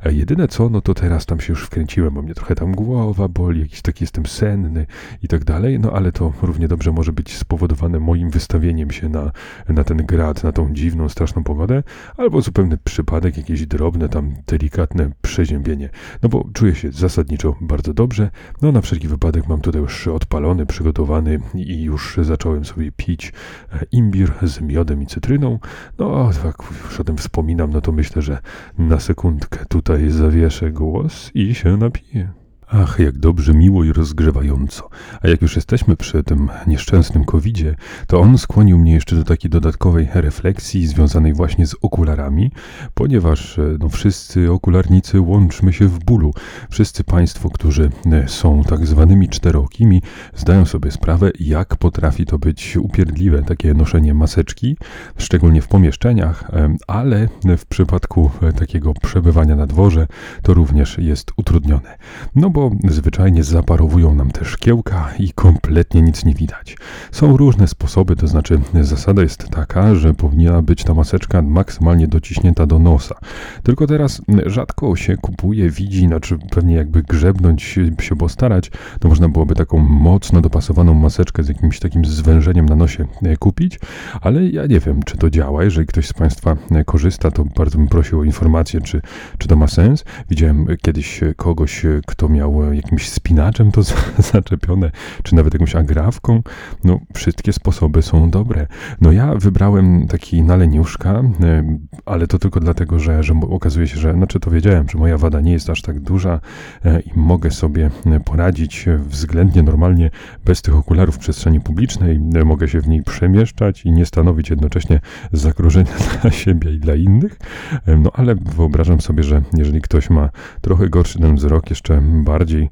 Jedyne 0.05 0.47
co, 0.47 0.69
no 0.69 0.81
to 0.81 0.93
teraz 0.93 1.25
tam 1.25 1.39
się 1.39 1.53
już 1.53 1.65
wkręciłem, 1.65 2.13
bo 2.13 2.21
mnie 2.21 2.33
trochę 2.33 2.55
tam 2.55 2.71
głowa 2.71 3.27
boli, 3.27 3.61
jakiś 3.61 3.81
taki 3.81 4.03
jestem 4.03 4.25
senny 4.25 4.85
i 5.23 5.27
tak 5.27 5.43
dalej, 5.43 5.79
no 5.79 5.91
ale 5.91 6.11
to 6.11 6.33
równie 6.41 6.67
dobrze 6.67 6.91
może 6.91 7.13
być 7.13 7.37
spowodowane 7.37 7.99
moim 7.99 8.29
wystawieniem 8.29 8.91
się 8.91 9.09
na, 9.09 9.31
na 9.69 9.83
ten 9.83 9.97
grad, 9.97 10.43
na 10.43 10.51
tą 10.51 10.73
dziwną, 10.73 11.09
straszną 11.09 11.43
pogodę, 11.43 11.83
albo 12.17 12.41
zupełny 12.41 12.77
przypadek, 12.93 13.37
jakieś 13.37 13.65
drobne 13.65 14.09
tam 14.09 14.33
delikatne 14.47 15.11
przeziębienie. 15.21 15.89
No 16.21 16.29
bo 16.29 16.49
czuję 16.53 16.75
się 16.75 16.91
zasadniczo 16.91 17.55
bardzo 17.61 17.93
dobrze, 17.93 18.29
no 18.61 18.71
na 18.71 18.81
wszelki 18.81 19.07
wypadek 19.07 19.47
mam 19.47 19.61
tutaj 19.61 19.81
już 19.81 20.07
odpalony, 20.07 20.65
przygotowany 20.65 21.39
i 21.55 21.83
już 21.83 22.17
zacząłem 22.21 22.65
sobie 22.65 22.91
pić 22.91 23.33
e, 23.73 23.85
imbir 23.91 24.31
z 24.41 24.61
miodem 24.61 25.01
i 25.01 25.05
cytryną. 25.05 25.59
No, 25.99 26.31
jak 26.45 26.55
już 26.85 26.99
o 26.99 27.03
tym 27.03 27.17
wspominam, 27.17 27.71
no 27.71 27.81
to 27.81 27.91
myślę, 27.91 28.21
że 28.21 28.39
na 28.77 28.99
sekundkę 28.99 29.65
tutaj 29.65 30.09
zawieszę 30.09 30.71
głos 30.71 31.31
i 31.33 31.55
się 31.55 31.77
napiję. 31.77 32.42
Ach, 32.67 32.99
jak 32.99 33.17
dobrze, 33.17 33.53
miło 33.53 33.83
i 33.83 33.93
rozgrzewająco. 33.93 34.89
A 35.21 35.27
jak 35.27 35.41
już 35.41 35.55
jesteśmy 35.55 35.95
przy 35.95 36.23
tym 36.23 36.49
nieszczęsnym 36.67 37.25
covidzie, 37.25 37.75
to 38.07 38.19
on 38.19 38.37
skłonił 38.37 38.77
mnie 38.77 38.93
jeszcze 38.93 39.15
do 39.15 39.23
takiej 39.23 39.51
dodatkowej 39.51 40.07
refleksji 40.13 40.87
związanej 40.87 41.33
właśnie 41.33 41.67
z 41.67 41.75
okularami, 41.81 42.51
ponieważ 42.93 43.59
e, 43.59 43.77
no, 43.79 43.89
wszyscy 43.89 44.51
okularnicy 44.51 45.21
łączmy 45.21 45.73
się 45.73 45.87
w 45.87 45.99
bólu. 45.99 46.33
Wszyscy 46.69 47.03
Państwo, 47.03 47.49
którzy 47.49 47.89
e, 48.11 48.27
są 48.27 48.63
tak 48.63 48.87
zwanymi 48.87 49.29
czterokimi, 49.29 50.01
zdają 50.35 50.65
sobie 50.65 50.91
sprawę, 50.91 51.31
jak 51.39 51.75
potrafi 51.75 52.25
to 52.25 52.39
być 52.39 52.77
upierdliwe 52.77 53.43
takie 53.43 53.73
noszenie 53.73 54.13
maseczki, 54.13 54.77
szczególnie 55.17 55.61
w 55.61 55.67
pomieszczeniach, 55.67 56.49
e, 56.53 56.75
ale 56.87 57.27
w 57.57 57.65
przypadku 57.65 58.31
takiego 58.59 58.93
przebywania 58.93 59.55
na 59.55 59.67
dworze 59.67 60.07
to 60.41 60.53
również 60.53 60.97
jest 60.97 61.31
utrudnione. 61.37 61.97
No 62.35 62.49
bo 62.53 62.71
zwyczajnie 62.83 63.43
zaparowują 63.43 64.15
nam 64.15 64.31
te 64.31 64.45
szkiełka 64.45 65.09
i 65.19 65.31
kompletnie 65.33 66.01
nic 66.01 66.25
nie 66.25 66.33
widać. 66.33 66.77
Są 67.11 67.37
różne 67.37 67.67
sposoby, 67.67 68.15
to 68.15 68.27
znaczy 68.27 68.59
zasada 68.81 69.21
jest 69.21 69.49
taka, 69.49 69.95
że 69.95 70.13
powinna 70.13 70.61
być 70.61 70.83
ta 70.83 70.93
maseczka 70.93 71.41
maksymalnie 71.41 72.07
dociśnięta 72.07 72.65
do 72.65 72.79
nosa. 72.79 73.15
Tylko 73.63 73.87
teraz 73.87 74.21
rzadko 74.45 74.95
się 74.95 75.17
kupuje, 75.17 75.69
widzi, 75.69 76.07
znaczy 76.07 76.37
pewnie 76.51 76.75
jakby 76.75 77.03
grzebnąć 77.03 77.63
się 77.99 78.15
postarać, 78.19 78.71
to 78.99 79.09
można 79.09 79.29
byłoby 79.29 79.55
taką 79.55 79.77
mocno 79.77 80.41
dopasowaną 80.41 80.93
maseczkę 80.93 81.43
z 81.43 81.47
jakimś 81.47 81.79
takim 81.79 82.05
zwężeniem 82.05 82.65
na 82.65 82.75
nosie 82.75 83.05
e, 83.23 83.37
kupić, 83.37 83.79
ale 84.21 84.47
ja 84.47 84.65
nie 84.65 84.79
wiem, 84.79 85.03
czy 85.03 85.17
to 85.17 85.29
działa. 85.29 85.63
Jeżeli 85.63 85.87
ktoś 85.87 86.07
z 86.07 86.13
Państwa 86.13 86.55
e, 86.71 86.83
korzysta, 86.83 87.31
to 87.31 87.45
bardzo 87.45 87.77
bym 87.77 87.87
prosił 87.87 88.19
o 88.19 88.23
informację, 88.23 88.81
czy, 88.81 89.01
czy 89.37 89.47
to 89.47 89.55
ma 89.55 89.67
sens. 89.67 90.05
Widziałem 90.29 90.67
kiedyś 90.81 91.21
kogoś, 91.35 91.85
kto 92.07 92.29
miał 92.29 92.42
miał 92.43 92.73
jakimś 92.73 93.09
spinaczem 93.09 93.71
to 93.71 93.81
zaczepione, 94.33 94.91
czy 95.23 95.35
nawet 95.35 95.53
jakąś 95.53 95.75
agrawką. 95.75 96.43
No, 96.83 96.99
wszystkie 97.13 97.53
sposoby 97.53 98.01
są 98.01 98.29
dobre. 98.29 98.67
No 99.01 99.11
ja 99.11 99.35
wybrałem 99.35 100.07
taki 100.07 100.43
na 100.43 100.55
leniuszka, 100.55 101.23
e, 101.43 101.77
ale 102.05 102.27
to 102.27 102.39
tylko 102.39 102.59
dlatego, 102.59 102.99
że, 102.99 103.23
że 103.23 103.33
okazuje 103.49 103.87
się, 103.87 103.99
że, 103.99 104.13
znaczy 104.13 104.39
to 104.39 104.51
wiedziałem, 104.51 104.89
że 104.89 104.97
moja 104.97 105.17
wada 105.17 105.41
nie 105.41 105.51
jest 105.51 105.69
aż 105.69 105.81
tak 105.81 105.99
duża 105.99 106.39
e, 106.85 106.99
i 106.99 107.11
mogę 107.15 107.51
sobie 107.51 107.89
e, 108.05 108.19
poradzić 108.19 108.85
względnie 108.97 109.63
normalnie 109.63 110.09
bez 110.45 110.61
tych 110.61 110.75
okularów 110.75 111.15
w 111.15 111.19
przestrzeni 111.19 111.59
publicznej. 111.59 112.19
Mogę 112.45 112.67
się 112.67 112.81
w 112.81 112.87
niej 112.87 113.03
przemieszczać 113.03 113.85
i 113.85 113.91
nie 113.91 114.05
stanowić 114.05 114.49
jednocześnie 114.49 114.99
zagrożenia 115.31 115.91
dla 116.21 116.31
siebie 116.31 116.73
i 116.73 116.79
dla 116.79 116.95
innych. 116.95 117.39
No 117.87 118.11
ale 118.13 118.35
wyobrażam 118.35 119.01
sobie, 119.01 119.23
że 119.23 119.41
jeżeli 119.53 119.81
ktoś 119.81 120.09
ma 120.09 120.29
trochę 120.61 120.89
gorszy 120.89 121.19
ten 121.19 121.35
wzrok, 121.35 121.69
jeszcze 121.69 122.01
bardzo 122.01 122.32
bardziej 122.33 122.69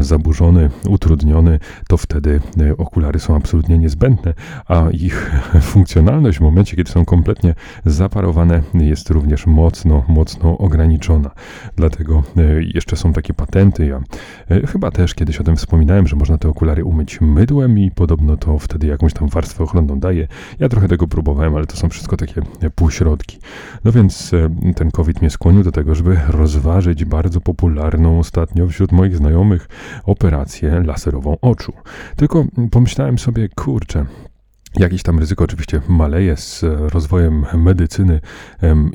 zaburzony, 0.00 0.70
utrudniony, 0.88 1.58
to 1.88 1.96
wtedy 1.96 2.40
okulary 2.78 3.18
są 3.18 3.36
absolutnie 3.36 3.78
niezbędne, 3.78 4.34
a 4.66 4.90
ich 4.90 5.32
funkcjonalność 5.72 6.38
w 6.38 6.40
momencie, 6.40 6.76
kiedy 6.76 6.90
są 6.90 7.04
kompletnie 7.04 7.54
zaparowane, 7.84 8.62
jest 8.74 9.10
również 9.10 9.46
mocno, 9.46 10.04
mocno 10.08 10.58
ograniczona. 10.58 11.30
Dlatego 11.76 12.22
jeszcze 12.74 12.96
są 12.96 13.12
takie 13.12 13.34
patenty. 13.34 13.86
Ja 13.86 14.00
chyba 14.66 14.90
też 14.90 15.14
kiedyś 15.14 15.40
o 15.40 15.44
tym 15.44 15.56
wspominałem, 15.56 16.06
że 16.06 16.16
można 16.16 16.38
te 16.38 16.48
okulary 16.48 16.84
umyć 16.84 17.20
mydłem 17.20 17.78
i 17.78 17.90
podobno 17.90 18.36
to 18.36 18.58
wtedy 18.58 18.86
jakąś 18.86 19.12
tam 19.12 19.28
warstwę 19.28 19.64
ochronną 19.64 20.00
daje. 20.00 20.28
Ja 20.58 20.68
trochę 20.68 20.88
tego 20.88 21.08
próbowałem, 21.08 21.56
ale 21.56 21.66
to 21.66 21.76
są 21.76 21.88
wszystko 21.88 22.16
takie 22.16 22.42
półśrodki. 22.74 23.38
No 23.84 23.92
więc 23.92 24.34
e, 24.34 24.74
ten 24.74 24.90
COVID 24.90 25.20
mnie 25.20 25.30
skłonił 25.30 25.62
do 25.62 25.72
tego, 25.72 25.94
żeby 25.94 26.20
rozważyć 26.28 27.04
bardzo 27.04 27.40
popularną 27.40 28.18
ostatnio 28.18 28.66
wśród 28.68 28.92
moich 28.96 29.16
znajomych 29.16 29.68
operację 30.04 30.82
laserową 30.86 31.36
oczu. 31.40 31.72
Tylko 32.16 32.44
pomyślałem 32.70 33.18
sobie, 33.18 33.48
kurczę, 33.48 34.06
Jakieś 34.78 35.02
tam 35.02 35.18
ryzyko 35.18 35.44
oczywiście 35.44 35.80
maleje 35.88 36.36
z 36.36 36.64
rozwojem 36.92 37.46
medycyny, 37.54 38.20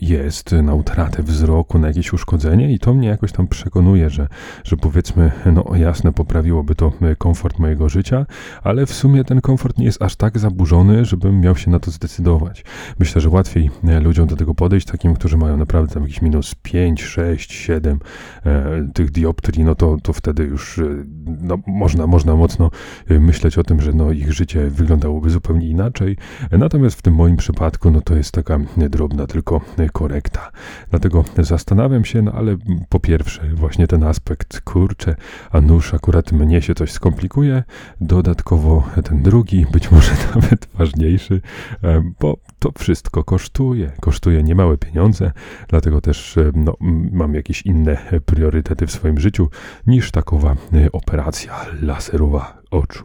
jest 0.01 0.51
na 0.51 0.73
utratę 0.73 1.23
wzroku, 1.23 1.79
na 1.79 1.87
jakieś 1.87 2.13
uszkodzenie 2.13 2.73
i 2.73 2.79
to 2.79 2.93
mnie 2.93 3.07
jakoś 3.07 3.31
tam 3.31 3.47
przekonuje, 3.47 4.09
że, 4.09 4.27
że 4.63 4.77
powiedzmy, 4.77 5.31
no 5.53 5.65
jasne, 5.75 6.11
poprawiłoby 6.13 6.75
to 6.75 6.93
komfort 7.17 7.59
mojego 7.59 7.89
życia, 7.89 8.25
ale 8.63 8.85
w 8.85 8.93
sumie 8.93 9.23
ten 9.23 9.41
komfort 9.41 9.77
nie 9.77 9.85
jest 9.85 10.01
aż 10.01 10.15
tak 10.15 10.39
zaburzony, 10.39 11.05
żebym 11.05 11.41
miał 11.41 11.55
się 11.55 11.71
na 11.71 11.79
to 11.79 11.91
zdecydować. 11.91 12.65
Myślę, 12.99 13.21
że 13.21 13.29
łatwiej 13.29 13.69
e, 13.83 13.99
ludziom 13.99 14.27
do 14.27 14.35
tego 14.35 14.55
podejść, 14.55 14.87
takim, 14.87 15.13
którzy 15.13 15.37
mają 15.37 15.57
naprawdę 15.57 15.93
tam 15.93 16.03
jakiś 16.03 16.21
minus 16.21 16.55
5, 16.55 17.03
6, 17.03 17.51
7 17.53 17.99
e, 18.45 18.87
tych 18.93 19.11
dioptrii, 19.11 19.63
no 19.63 19.75
to, 19.75 19.97
to 20.03 20.13
wtedy 20.13 20.43
już 20.43 20.79
e, 20.79 20.83
no, 21.25 21.57
można, 21.67 22.07
można 22.07 22.35
mocno 22.35 22.71
e, 23.09 23.19
myśleć 23.19 23.57
o 23.57 23.63
tym, 23.63 23.81
że 23.81 23.93
no, 23.93 24.11
ich 24.11 24.33
życie 24.33 24.69
wyglądałoby 24.69 25.29
zupełnie 25.29 25.70
inaczej. 25.71 26.17
Natomiast 26.51 26.99
w 26.99 27.01
tym 27.01 27.13
moim 27.13 27.37
przypadku, 27.37 27.91
no 27.91 28.01
to 28.01 28.15
jest 28.15 28.31
taka 28.31 28.59
drobna 28.77 29.27
tylko 29.27 29.61
korekta. 29.93 30.51
Dlatego 30.89 31.25
zastanawiam 31.37 32.05
się, 32.05 32.21
no 32.21 32.31
ale 32.31 32.57
po 32.89 32.99
pierwsze, 32.99 33.47
właśnie 33.53 33.87
ten 33.87 34.03
aspekt, 34.03 34.61
kurczę, 34.61 35.15
a 35.51 35.61
nóż 35.61 35.93
akurat 35.93 36.31
mnie 36.31 36.61
się 36.61 36.75
coś 36.75 36.91
skomplikuje. 36.91 37.63
Dodatkowo 38.01 38.83
ten 39.03 39.21
drugi, 39.21 39.65
być 39.71 39.91
może 39.91 40.11
nawet 40.35 40.67
ważniejszy, 40.73 41.41
e, 41.83 42.03
bo 42.19 42.37
to 42.59 42.71
wszystko 42.77 43.23
kosztuje. 43.23 43.91
Kosztuje 43.99 44.43
niemałe 44.43 44.77
pieniądze, 44.77 45.31
dlatego 45.67 46.01
też 46.01 46.37
e, 46.37 46.51
no, 46.55 46.77
mam 47.11 47.33
jakieś 47.33 47.61
inne 47.61 47.97
priorytety 48.25 48.87
w 48.87 48.91
swoim 48.91 49.19
życiu 49.19 49.49
niż 49.87 50.11
takowa 50.11 50.55
e, 50.73 50.91
operacja 50.91 51.65
laserowa 51.81 52.60
oczu. 52.71 53.03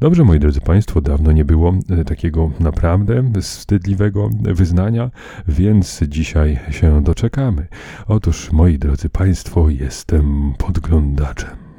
Dobrze, 0.00 0.24
moi 0.24 0.38
drodzy 0.38 0.60
Państwo, 0.60 1.00
dawno 1.00 1.32
nie 1.32 1.44
było 1.44 1.74
e, 1.90 2.04
takiego 2.04 2.50
naprawdę 2.60 3.30
wstydliwego 3.40 4.30
wyznania, 4.40 5.10
więc 5.48 6.00
dzisiaj 6.08 6.58
się 6.70 7.02
doczekamy. 7.02 7.66
Otóż, 8.08 8.52
moi 8.52 8.78
drodzy 8.78 9.08
Państwo, 9.08 9.70
jestem 9.70 10.54
podglądaczem. 10.58 11.69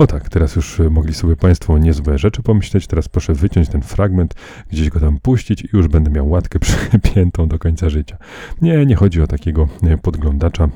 O 0.00 0.06
tak, 0.06 0.28
teraz 0.28 0.56
już 0.56 0.80
e, 0.80 0.90
mogli 0.90 1.14
sobie 1.14 1.36
Państwo 1.36 1.78
niezłe 1.78 2.18
rzeczy 2.18 2.42
pomyśleć. 2.42 2.86
Teraz 2.86 3.08
proszę 3.08 3.34
wyciąć 3.34 3.68
ten 3.68 3.82
fragment, 3.82 4.34
gdzieś 4.70 4.90
go 4.90 5.00
tam 5.00 5.18
puścić 5.18 5.62
i 5.62 5.68
już 5.72 5.88
będę 5.88 6.10
miał 6.10 6.28
łatkę 6.28 6.58
przypiętą 6.68 7.48
do 7.48 7.58
końca 7.58 7.88
życia. 7.88 8.16
Nie, 8.62 8.86
nie 8.86 8.96
chodzi 8.96 9.22
o 9.22 9.26
takiego 9.26 9.68
e, 9.82 9.96
podglądacza, 9.96 10.64
e, 10.64 10.68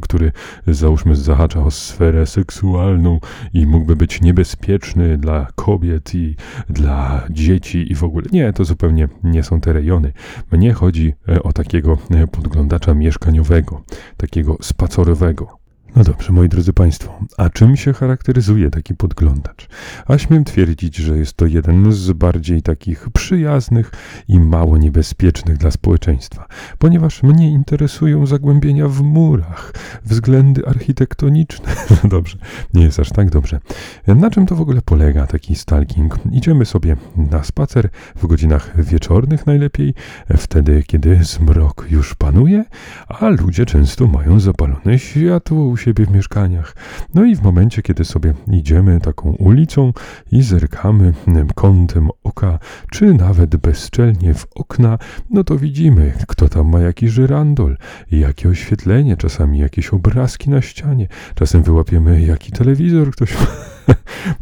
który 0.00 0.32
załóżmy 0.66 1.16
zahacza 1.16 1.64
o 1.64 1.70
sferę 1.70 2.26
seksualną 2.26 3.20
i 3.52 3.66
mógłby 3.66 3.96
być 3.96 4.20
niebezpieczny 4.20 5.18
dla 5.18 5.46
kobiet 5.54 6.14
i 6.14 6.36
dla 6.68 7.26
dzieci 7.30 7.92
i 7.92 7.94
w 7.94 8.04
ogóle. 8.04 8.26
Nie, 8.32 8.52
to 8.52 8.64
zupełnie 8.64 9.08
nie 9.24 9.42
są 9.42 9.60
te 9.60 9.72
rejony. 9.72 10.12
Mnie 10.52 10.72
chodzi 10.72 11.14
o 11.42 11.52
takiego 11.52 11.98
podglądacza 12.32 12.94
mieszkaniowego, 12.94 13.82
takiego 14.16 14.56
spacerowego 14.60 15.59
no 15.96 16.04
dobrze, 16.04 16.32
moi 16.32 16.48
drodzy 16.48 16.72
Państwo, 16.72 17.18
a 17.36 17.50
czym 17.50 17.76
się 17.76 17.92
charakteryzuje 17.92 18.70
taki 18.70 18.94
podglądacz? 18.94 19.68
A 20.06 20.18
śmiem 20.18 20.44
twierdzić, 20.44 20.96
że 20.96 21.18
jest 21.18 21.36
to 21.36 21.46
jeden 21.46 21.92
z 21.92 22.12
bardziej 22.12 22.62
takich 22.62 23.10
przyjaznych 23.10 23.90
i 24.28 24.40
mało 24.40 24.78
niebezpiecznych 24.78 25.56
dla 25.56 25.70
społeczeństwa, 25.70 26.46
ponieważ 26.78 27.22
mnie 27.22 27.50
interesują 27.50 28.26
zagłębienia 28.26 28.88
w 28.88 29.02
murach, 29.02 29.72
względy 30.04 30.66
architektoniczne. 30.66 31.70
No 32.02 32.08
dobrze, 32.08 32.38
nie 32.74 32.82
jest 32.82 33.00
aż 33.00 33.10
tak 33.10 33.30
dobrze. 33.30 33.60
Na 34.06 34.30
czym 34.30 34.46
to 34.46 34.54
w 34.54 34.60
ogóle 34.60 34.82
polega 34.82 35.26
taki 35.26 35.54
stalking? 35.54 36.18
Idziemy 36.32 36.64
sobie 36.64 36.96
na 37.16 37.44
spacer 37.44 37.88
w 38.16 38.26
godzinach 38.26 38.84
wieczornych 38.84 39.46
najlepiej, 39.46 39.94
wtedy 40.36 40.82
kiedy 40.82 41.24
zmrok 41.24 41.86
już 41.90 42.14
panuje, 42.14 42.64
a 43.08 43.28
ludzie 43.28 43.66
często 43.66 44.06
mają 44.06 44.40
zapalone 44.40 44.98
światło 44.98 45.64
siebie 45.80 46.06
w 46.06 46.10
mieszkaniach. 46.10 46.76
No 47.14 47.24
i 47.24 47.36
w 47.36 47.42
momencie, 47.42 47.82
kiedy 47.82 48.04
sobie 48.04 48.34
idziemy 48.52 49.00
taką 49.00 49.30
ulicą 49.30 49.92
i 50.32 50.42
zerkamy 50.42 51.12
kątem 51.54 52.08
oka, 52.24 52.58
czy 52.90 53.14
nawet 53.14 53.56
bezczelnie 53.56 54.34
w 54.34 54.46
okna, 54.54 54.98
no 55.30 55.44
to 55.44 55.58
widzimy, 55.58 56.12
kto 56.28 56.48
tam 56.48 56.68
ma 56.68 56.80
jakiś 56.80 57.10
żyrandol, 57.10 57.76
jakie 58.10 58.48
oświetlenie, 58.48 59.16
czasami 59.16 59.58
jakieś 59.58 59.88
obrazki 59.88 60.50
na 60.50 60.62
ścianie, 60.62 61.08
czasem 61.34 61.62
wyłapiemy 61.62 62.20
jaki 62.22 62.52
telewizor 62.52 63.10
ktoś 63.10 63.34
ma. 63.34 63.46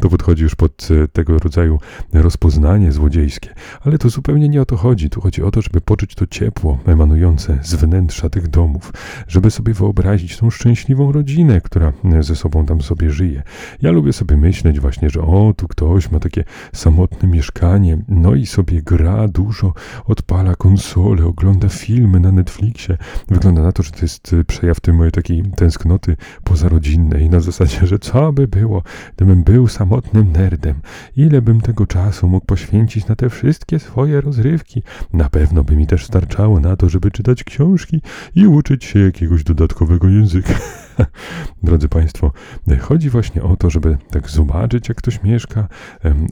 To 0.00 0.08
podchodzi 0.08 0.42
już 0.42 0.54
pod 0.54 0.88
e, 0.90 1.08
tego 1.08 1.38
rodzaju 1.38 1.78
rozpoznanie 2.12 2.92
złodziejskie. 2.92 3.54
Ale 3.80 3.98
to 3.98 4.10
zupełnie 4.10 4.48
nie 4.48 4.62
o 4.62 4.66
to 4.66 4.76
chodzi. 4.76 5.10
Tu 5.10 5.20
chodzi 5.20 5.42
o 5.42 5.50
to, 5.50 5.62
żeby 5.62 5.80
poczuć 5.80 6.14
to 6.14 6.26
ciepło 6.26 6.78
emanujące 6.86 7.58
z 7.62 7.74
wnętrza 7.74 8.30
tych 8.30 8.48
domów, 8.48 8.92
żeby 9.28 9.50
sobie 9.50 9.74
wyobrazić 9.74 10.36
tą 10.36 10.50
szczęśliwą 10.50 11.12
rodzinę, 11.12 11.60
która 11.60 11.92
e, 12.04 12.22
ze 12.22 12.36
sobą 12.36 12.66
tam 12.66 12.82
sobie 12.82 13.10
żyje. 13.10 13.42
Ja 13.82 13.90
lubię 13.90 14.12
sobie 14.12 14.36
myśleć 14.36 14.80
właśnie, 14.80 15.10
że 15.10 15.20
o, 15.22 15.54
tu 15.56 15.68
ktoś 15.68 16.10
ma 16.10 16.20
takie 16.20 16.44
samotne 16.72 17.28
mieszkanie, 17.28 17.98
no 18.08 18.34
i 18.34 18.46
sobie 18.46 18.82
gra 18.82 19.28
dużo, 19.28 19.74
odpala 20.06 20.54
konsolę, 20.54 21.24
ogląda 21.24 21.68
filmy 21.68 22.20
na 22.20 22.32
Netflixie. 22.32 22.98
Wygląda 23.28 23.62
na 23.62 23.72
to, 23.72 23.82
że 23.82 23.90
to 23.90 23.98
jest 24.02 24.32
e, 24.32 24.44
przejaw 24.44 24.80
tej 24.80 24.94
mojej 24.94 25.12
takiej 25.12 25.42
tęsknoty 25.56 26.16
pozarodzinnej, 26.44 27.30
na 27.30 27.40
zasadzie, 27.40 27.86
że 27.86 27.98
co 27.98 28.32
by 28.32 28.48
było, 28.48 28.82
gdybym 29.16 29.37
gdybym 29.38 29.54
był 29.54 29.68
samotnym 29.68 30.32
nerdem, 30.32 30.74
ile 31.16 31.42
bym 31.42 31.60
tego 31.60 31.86
czasu 31.86 32.28
mógł 32.28 32.46
poświęcić 32.46 33.06
na 33.06 33.16
te 33.16 33.30
wszystkie 33.30 33.78
swoje 33.78 34.20
rozrywki? 34.20 34.82
Na 35.12 35.30
pewno 35.30 35.64
by 35.64 35.76
mi 35.76 35.86
też 35.86 36.06
starczało 36.06 36.60
na 36.60 36.76
to, 36.76 36.88
żeby 36.88 37.10
czytać 37.10 37.44
książki 37.44 38.02
i 38.34 38.46
uczyć 38.46 38.84
się 38.84 38.98
jakiegoś 38.98 39.44
dodatkowego 39.44 40.08
języka. 40.08 40.54
Drodzy 41.62 41.88
Państwo, 41.88 42.32
chodzi 42.80 43.10
właśnie 43.10 43.42
o 43.42 43.56
to, 43.56 43.70
żeby 43.70 43.98
tak 44.10 44.30
zobaczyć, 44.30 44.88
jak 44.88 44.98
ktoś 44.98 45.22
mieszka, 45.22 45.68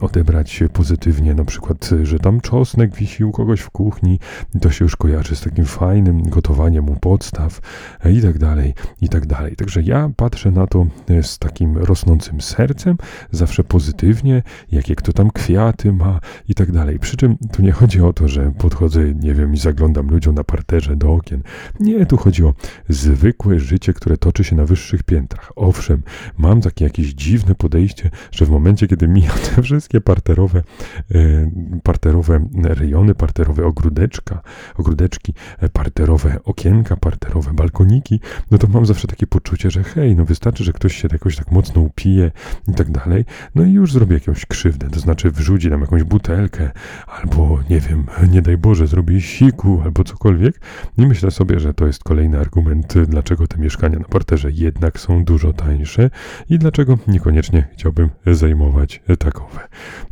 odebrać 0.01 0.63
pozytywnie, 0.73 1.33
na 1.33 1.45
przykład, 1.45 1.89
że 2.03 2.19
tam 2.19 2.41
czosnek 2.41 2.95
wisi 2.95 3.23
u 3.23 3.31
kogoś 3.31 3.61
w 3.61 3.69
kuchni, 3.69 4.19
to 4.61 4.71
się 4.71 4.85
już 4.85 4.95
kojarzy 4.95 5.35
z 5.35 5.41
takim 5.41 5.65
fajnym 5.65 6.29
gotowaniem 6.29 6.89
u 6.89 6.95
podstaw 6.95 7.61
e, 8.03 8.11
i 8.11 8.21
tak 8.21 8.37
dalej, 8.37 8.73
i 9.01 9.09
tak 9.09 9.25
dalej. 9.25 9.55
Także 9.55 9.81
ja 9.81 10.09
patrzę 10.15 10.51
na 10.51 10.67
to 10.67 10.87
e, 11.09 11.23
z 11.23 11.39
takim 11.39 11.77
rosnącym 11.77 12.41
sercem, 12.41 12.97
zawsze 13.31 13.63
pozytywnie, 13.63 14.43
jakie 14.71 14.95
kto 14.95 15.13
tam 15.13 15.31
kwiaty 15.31 15.93
ma 15.93 16.19
i 16.47 16.55
tak 16.55 16.71
dalej. 16.71 16.99
Przy 16.99 17.17
czym 17.17 17.37
tu 17.51 17.61
nie 17.61 17.71
chodzi 17.71 18.01
o 18.01 18.13
to, 18.13 18.27
że 18.27 18.51
podchodzę, 18.57 19.13
nie 19.13 19.33
wiem, 19.33 19.53
i 19.53 19.57
zaglądam 19.57 20.07
ludziom 20.07 20.35
na 20.35 20.43
parterze 20.43 20.95
do 20.95 21.13
okien. 21.13 21.41
Nie, 21.79 22.05
tu 22.05 22.17
chodzi 22.17 22.43
o 22.43 22.53
zwykłe 22.89 23.59
życie, 23.59 23.93
które 23.93 24.17
toczy 24.17 24.43
się 24.43 24.55
na 24.57 24.65
wyższych 24.65 25.03
piętrach. 25.03 25.51
Owszem, 25.55 26.01
mam 26.37 26.61
takie 26.61 26.85
jakieś 26.85 27.07
dziwne 27.13 27.55
podejście, 27.55 28.09
że 28.31 28.45
w 28.45 28.49
momencie, 28.49 28.87
kiedy 28.87 29.07
mijam 29.07 29.37
te 29.55 29.61
wszystkie 29.61 30.01
parterowe, 30.01 30.63
e, 31.11 31.51
parterowe 31.83 32.47
rejony, 32.63 33.15
parterowe 33.15 33.65
ogródeczka, 33.65 34.41
ogródeczki, 34.77 35.33
e, 35.59 35.69
parterowe 35.69 36.39
okienka, 36.43 36.95
parterowe 36.95 37.53
balkoniki, 37.53 38.19
no 38.51 38.57
to 38.57 38.67
mam 38.67 38.85
zawsze 38.85 39.07
takie 39.07 39.27
poczucie, 39.27 39.71
że 39.71 39.83
hej, 39.83 40.15
no 40.15 40.25
wystarczy, 40.25 40.63
że 40.63 40.73
ktoś 40.73 40.95
się 40.95 41.07
jakoś 41.11 41.35
tak 41.35 41.51
mocno 41.51 41.81
upije 41.81 42.31
i 42.67 42.73
tak 42.73 42.91
dalej, 42.91 43.25
no 43.55 43.63
i 43.63 43.71
już 43.71 43.93
zrobi 43.93 44.13
jakąś 44.13 44.45
krzywdę, 44.45 44.89
to 44.89 44.99
znaczy 44.99 45.31
wrzuci 45.31 45.69
tam 45.69 45.81
jakąś 45.81 46.03
butelkę, 46.03 46.71
albo 47.07 47.59
nie 47.69 47.79
wiem, 47.79 48.05
nie 48.31 48.41
daj 48.41 48.57
Boże, 48.57 48.87
zrobi 48.87 49.21
siku, 49.21 49.81
albo 49.83 50.03
cokolwiek. 50.03 50.61
I 50.97 51.05
myślę 51.07 51.31
sobie, 51.31 51.59
że 51.59 51.73
to 51.73 51.87
jest 51.87 52.03
kolejny 52.03 52.39
argument, 52.39 52.93
dlaczego 53.07 53.47
te 53.47 53.57
mieszkania 53.57 53.99
na 53.99 54.05
parterze 54.05 54.46
jednak 54.51 54.99
są 54.99 55.23
dużo 55.23 55.53
tańsze 55.53 56.09
i 56.49 56.59
dlaczego 56.59 56.97
niekoniecznie 57.07 57.67
chciałbym 57.73 58.09
zajmować 58.25 59.01
takowe. 59.19 59.59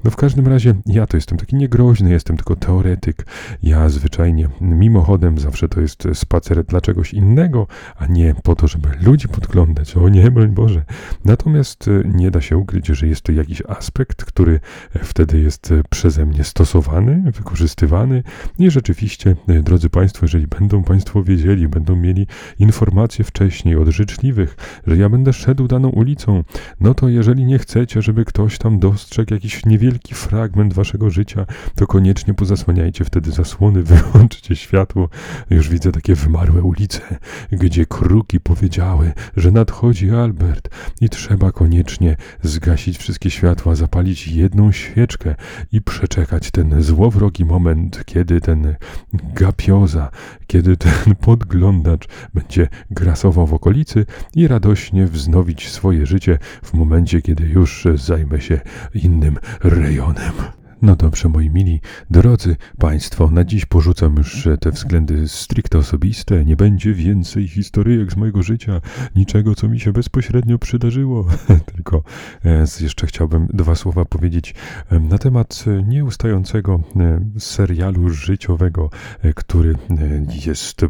No 0.04 0.12
w 0.12 0.16
każdym 0.16 0.48
razie 0.48 0.76
ja 0.86 1.08
to 1.08 1.18
jestem 1.18 1.38
taki 1.38 1.56
niegroźny, 1.56 2.10
jestem 2.10 2.38
tylko 2.38 2.56
teoretyk. 2.56 3.26
Ja 3.64 3.90
zwyczajnie 3.90 4.50
mimochodem 4.62 5.40
zawsze 5.40 5.70
to 5.70 5.82
jest 5.82 6.08
spacer 6.14 6.64
dla 6.64 6.82
czegoś 6.82 7.14
innego, 7.14 7.68
a 7.98 8.06
nie 8.06 8.36
po 8.44 8.56
to, 8.56 8.68
żeby 8.68 8.90
ludzi 9.02 9.28
podglądać. 9.28 9.98
O 9.98 10.10
nie, 10.10 10.32
broń 10.32 10.50
Boże. 10.50 10.84
Natomiast 11.26 11.88
e, 11.88 11.92
nie 12.08 12.32
da 12.32 12.42
się 12.42 12.58
ukryć, 12.58 12.88
że 12.88 13.08
jest 13.08 13.22
to 13.22 13.32
jakiś 13.32 13.62
aspekt, 13.68 14.26
który 14.26 14.60
wtedy 15.04 15.40
jest 15.40 15.74
przeze 15.90 16.26
mnie 16.26 16.44
stosowany, 16.44 17.32
wykorzystywany 17.32 18.24
i 18.60 18.72
rzeczywiście, 18.72 19.36
e, 19.48 19.64
drodzy 19.64 19.90
Państwo, 19.90 20.26
jeżeli 20.26 20.48
będą 20.48 20.84
Państwo 20.84 21.24
wiedzieli, 21.24 21.68
będą 21.68 21.96
mieli 21.96 22.28
informacje 22.60 23.26
wcześniej 23.26 23.76
od 23.76 23.88
życzliwych, 24.16 24.56
że 24.88 24.98
ja 24.98 25.10
będę 25.10 25.34
szedł 25.34 25.68
daną 25.68 25.90
ulicą, 25.90 26.44
no 26.80 26.94
to 26.94 27.10
jeżeli 27.10 27.46
nie 27.46 27.60
chcecie, 27.60 28.02
żeby 28.02 28.26
ktoś 28.26 28.58
tam 28.58 28.80
dostrzegł 28.80 29.34
jakiś 29.34 29.66
niewielki 29.66 30.16
fragment 30.16 30.74
waszego 30.74 31.10
życia, 31.10 31.46
to 31.76 31.88
koniecznie 31.88 32.34
pozasłaniajcie 32.34 33.06
wtedy 33.06 33.32
zasłony, 33.32 33.84
wyłączcie 33.94 34.56
światło. 34.56 35.10
Już 35.50 35.70
widzę 35.70 35.92
takie 35.92 36.16
wymarłe 36.16 36.62
ulice, 36.62 37.02
gdzie 37.52 37.86
kruki 37.86 38.40
powiedziały, 38.40 39.14
że 39.38 39.52
nadchodzi 39.52 40.12
Albert 40.12 40.70
i 41.02 41.10
trzeba 41.10 41.52
koniecznie 41.52 42.16
zgasić 42.42 42.98
wszystkie 42.98 43.30
światła, 43.30 43.76
zapalić 43.76 44.28
jedną 44.28 44.72
świeczkę 44.72 45.36
i 45.72 45.82
przeczekać 45.82 46.52
ten 46.52 46.82
złowrogi 46.82 47.46
moment, 47.46 48.04
kiedy 48.06 48.42
ten 48.42 48.76
gapioza, 49.14 50.10
kiedy 50.48 50.78
ten 50.78 51.16
podglądacz 51.16 52.08
będzie 52.34 52.68
grasował 52.92 53.48
w 53.48 53.54
okolicy 53.54 54.06
i 54.36 54.48
radośnie 54.48 55.06
wznowić 55.06 55.70
swoje 55.70 56.06
życie 56.06 56.38
w 56.64 56.74
momencie, 56.74 57.22
kiedy 57.22 57.44
już 57.44 57.88
zajmę 57.96 58.42
się 58.42 58.60
innym 58.94 59.38
rejonem. 59.64 60.34
No 60.86 60.96
dobrze, 60.96 61.30
moi 61.30 61.50
mili, 61.50 61.82
drodzy 62.10 62.56
Państwo, 62.80 63.30
na 63.32 63.44
dziś 63.44 63.66
porzucam 63.66 64.16
już 64.16 64.48
te 64.60 64.72
względy 64.72 65.28
stricte 65.28 65.78
osobiste. 65.78 66.46
Nie 66.46 66.56
będzie 66.56 66.94
więcej 66.94 67.48
historyjek 67.48 68.12
z 68.12 68.16
mojego 68.16 68.44
życia, 68.44 68.82
niczego, 69.16 69.56
co 69.56 69.68
mi 69.68 69.80
się 69.80 69.94
bezpośrednio 69.94 70.60
przydarzyło. 70.60 71.28
Tylko 71.76 72.04
e, 72.46 72.66
jeszcze 72.80 73.08
chciałbym 73.08 73.48
dwa 73.54 73.76
słowa 73.76 74.06
powiedzieć 74.06 74.56
e, 74.90 75.00
na 75.00 75.18
temat 75.18 75.66
nieustającego 75.88 76.80
e, 76.96 77.20
serialu 77.40 78.10
życiowego, 78.10 78.90
który 79.36 79.76
jest, 80.46 80.82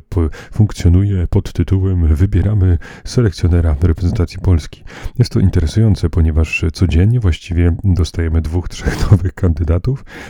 funkcjonuje 0.51 1.27
pod 1.27 1.53
tytułem 1.53 2.15
Wybieramy 2.15 2.77
selekcjonera 3.05 3.75
reprezentacji 3.81 4.39
Polski. 4.39 4.83
Jest 5.19 5.31
to 5.31 5.39
interesujące, 5.39 6.09
ponieważ 6.09 6.65
codziennie 6.73 7.19
właściwie 7.19 7.75
dostajemy 7.83 8.41
dwóch, 8.41 8.69
trzech 8.69 9.01
nowych 9.11 9.33
kandydatów 9.33 9.84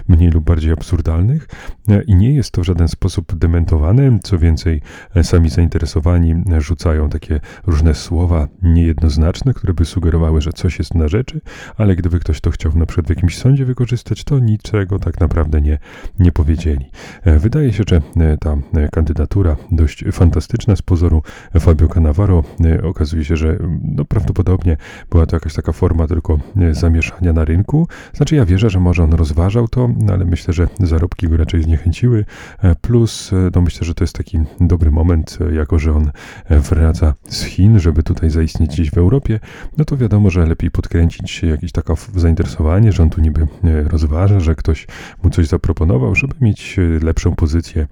mniej 0.08 0.32
lub 0.32 0.44
bardziej 0.44 0.72
absurdalnych, 0.72 1.48
e, 1.90 2.02
i 2.04 2.16
nie 2.16 2.34
jest 2.34 2.52
to 2.52 2.62
w 2.62 2.66
żaden 2.66 2.88
sposób 2.88 3.36
dementowane. 3.36 4.20
Co 4.24 4.38
więcej, 4.40 4.82
e, 5.16 5.24
sami 5.24 5.50
zainteresowani 5.50 6.32
e, 6.32 6.62
rzucają 6.62 7.10
takie 7.10 7.40
różne 7.68 7.94
słowa 7.94 8.48
niejednoznaczne, 8.62 9.54
które 9.54 9.74
by 9.74 9.86
sugerowały, 9.86 10.42
że 10.42 10.54
coś 10.54 10.80
jest 10.80 10.96
na 10.96 11.08
rzeczy, 11.08 11.42
ale 11.78 11.96
gdyby 11.96 12.20
ktoś 12.20 12.42
to 12.42 12.52
chciał 12.52 12.72
na 12.76 12.86
przykład 12.86 13.08
w 13.08 13.10
jakimś 13.10 13.38
sądzie 13.38 13.66
wykorzystać, 13.66 14.24
to 14.24 14.40
niczego 14.40 15.00
tak 15.00 15.20
naprawdę 15.20 15.62
nie, 15.62 15.78
nie 16.20 16.32
powiedzieli. 16.32 16.86
Wydaje 17.26 17.74
się, 17.74 17.84
że 17.90 18.02
ta 18.40 18.58
kandydatura 18.92 19.56
dość 19.72 20.04
fantastyczna 20.12 20.76
z 20.76 20.82
pozoru 20.82 21.24
Fabio 21.60 21.88
Cannavaro 21.88 22.44
okazuje 22.84 23.26
się, 23.26 23.38
że 23.38 23.58
no, 23.82 24.06
prawdopodobnie 24.06 24.78
była 25.12 25.26
to 25.26 25.36
jakaś 25.36 25.54
taka 25.54 25.72
forma 25.72 26.08
tylko 26.08 26.40
zamieszania 26.72 27.34
na 27.34 27.46
rynku. 27.46 27.88
Znaczy 28.14 28.36
ja 28.36 28.46
wierzę, 28.46 28.70
że 28.70 28.80
może 28.80 29.04
on 29.04 29.14
rozważać 29.14 29.45
rozważał 29.46 29.68
to, 29.68 29.90
no 29.98 30.14
ale 30.14 30.26
myślę, 30.26 30.54
że 30.54 30.68
zarobki 30.80 31.28
go 31.28 31.38
raczej 31.38 31.64
zniechęciły. 31.64 32.26
E, 32.62 32.76
plus, 32.76 33.34
e, 33.34 33.50
no 33.56 33.62
myślę, 33.62 33.88
że 33.88 33.94
to 33.94 34.04
jest 34.04 34.16
taki 34.16 34.40
dobry 34.60 34.92
moment, 34.92 35.38
e, 35.42 35.56
jako 35.56 35.80
że 35.80 35.94
on 35.94 36.12
wraca 36.50 37.14
z 37.30 37.44
Chin, 37.44 37.80
żeby 37.80 38.04
tutaj 38.04 38.30
zaistnieć 38.30 38.72
gdzieś 38.72 38.92
w 38.92 38.98
Europie, 38.98 39.40
no 39.78 39.86
to 39.86 39.98
wiadomo, 39.98 40.30
że 40.30 40.46
lepiej 40.46 40.72
podkręcić 40.72 41.44
jakieś 41.44 41.72
takie 41.72 41.94
zainteresowanie, 42.16 42.92
że 42.92 43.04
on 43.04 43.10
tu 43.10 43.22
niby 43.22 43.48
rozważa, 43.88 44.40
że 44.40 44.56
ktoś 44.56 44.88
mu 45.24 45.30
coś 45.30 45.48
zaproponował, 45.48 46.16
żeby 46.16 46.34
mieć 46.42 46.78
lepszą 47.02 47.36
pozycję 47.36 47.88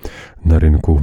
na 0.45 0.59
rynku, 0.59 1.01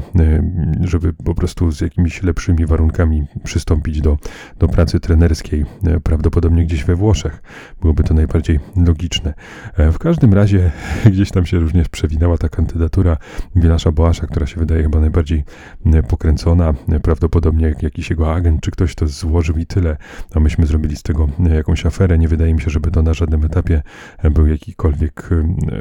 żeby 0.80 1.12
po 1.12 1.34
prostu 1.34 1.70
z 1.70 1.80
jakimiś 1.80 2.22
lepszymi 2.22 2.66
warunkami 2.66 3.24
przystąpić 3.44 4.00
do, 4.00 4.18
do 4.58 4.68
pracy 4.68 5.00
trenerskiej, 5.00 5.64
prawdopodobnie 6.02 6.64
gdzieś 6.64 6.84
we 6.84 6.96
Włoszech. 6.96 7.42
Byłoby 7.80 8.04
to 8.04 8.14
najbardziej 8.14 8.60
logiczne. 8.76 9.34
W 9.78 9.98
każdym 9.98 10.34
razie 10.34 10.70
gdzieś 11.12 11.30
tam 11.30 11.46
się 11.46 11.58
również 11.58 11.88
przewinęła 11.88 12.38
ta 12.38 12.48
kandydatura 12.48 13.16
Bilasza 13.56 13.92
Boasza, 13.92 14.26
która 14.26 14.46
się 14.46 14.60
wydaje 14.60 14.82
chyba 14.82 15.00
najbardziej 15.00 15.44
e, 15.86 16.02
pokręcona. 16.02 16.74
Prawdopodobnie 17.02 17.74
jakiś 17.82 18.10
jego 18.10 18.34
agent 18.34 18.60
czy 18.60 18.70
ktoś 18.70 18.94
to 18.94 19.06
złożył 19.06 19.56
i 19.56 19.66
tyle, 19.66 19.96
a 20.34 20.40
myśmy 20.40 20.66
zrobili 20.66 20.96
z 20.96 21.02
tego 21.02 21.28
e, 21.46 21.54
jakąś 21.54 21.86
aferę. 21.86 22.18
Nie 22.18 22.28
wydaje 22.28 22.54
mi 22.54 22.60
się, 22.60 22.70
żeby 22.70 22.90
to 22.90 23.02
na 23.02 23.14
żadnym 23.14 23.44
etapie 23.44 23.82
e, 24.18 24.30
był 24.30 24.46
jakikolwiek 24.46 25.30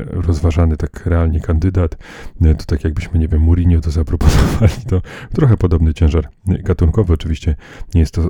rozważany 0.07 0.77
tak 0.77 1.05
realnie 1.05 1.39
kandydat. 1.39 1.97
To 2.57 2.65
tak 2.65 2.83
jakbyśmy, 2.83 3.19
nie 3.19 3.27
wiem, 3.27 3.41
Mourinho 3.49 3.81
to 3.81 3.91
zaproponowali, 3.91 4.73
to 4.89 5.01
trochę 5.33 5.57
podobny 5.57 5.93
ciężar 5.93 6.29
gatunkowy. 6.45 7.13
Oczywiście 7.13 7.55
nie 7.95 8.01
jest 8.01 8.13
to 8.13 8.27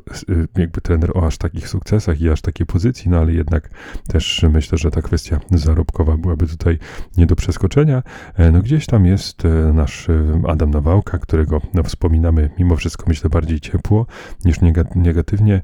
jakby 0.58 0.82
trener 0.82 1.18
o 1.18 1.28
aż 1.28 1.38
takich 1.38 1.68
sukcesach 1.68 2.22
i 2.22 2.30
aż 2.30 2.42
takiej 2.42 2.66
pozycji, 2.66 3.12
no 3.12 3.18
ale 3.18 3.34
jednak 3.34 3.70
też 4.08 4.46
myślę, 4.54 4.78
że 4.78 4.92
ta 4.92 5.02
kwestia 5.02 5.40
zarobkowa 5.52 6.18
byłaby 6.18 6.48
tutaj 6.48 6.80
nie 7.18 7.26
do 7.26 7.36
przeskoczenia. 7.36 8.04
E, 8.36 8.52
no 8.52 8.62
gdzieś 8.62 8.86
tam 8.86 9.06
jest 9.06 9.46
e, 9.46 9.50
nasz 9.74 10.10
e, 10.10 10.42
Adam 10.48 10.72
Nawałka, 10.72 11.18
którego 11.18 11.62
no, 11.74 11.84
wspominamy 11.84 12.50
mimo 12.60 12.76
wszystko 12.76 13.06
myślę 13.08 13.30
bardziej 13.30 13.60
ciepło 13.60 14.06
niż 14.46 14.58
negatywnie. 14.96 15.62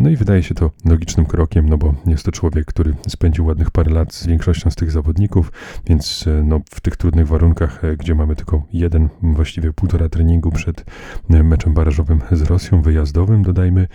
No 0.00 0.10
i 0.10 0.16
wydaje 0.16 0.42
się 0.42 0.54
to 0.54 0.70
logicznym 0.84 1.26
krokiem, 1.26 1.68
no 1.68 1.78
bo 1.78 1.94
jest 2.06 2.24
to 2.24 2.32
człowiek, 2.32 2.66
który 2.66 2.94
spędził 3.08 3.46
ładnych 3.46 3.70
parę 3.70 3.92
lat 3.92 4.14
z 4.14 4.26
większością 4.26 4.70
z 4.70 4.74
tych 4.74 4.90
zawodników, 4.90 5.52
więc 5.86 6.24
no, 6.44 6.60
w 6.70 6.80
tych 6.80 6.96
trudnych 6.96 7.28
warunkach, 7.28 7.82
gdzie 7.98 8.14
mamy 8.14 8.36
tylko 8.36 8.62
jeden, 8.72 8.87
właściwie 9.22 9.72
półtora 9.72 10.08
treningu 10.08 10.50
przed 10.50 10.84
meczem 11.28 11.74
barażowym 11.74 12.20
z 12.32 12.42
Rosją, 12.42 12.82
wyjazdowym 12.82 13.42
dodajmy, 13.42 13.88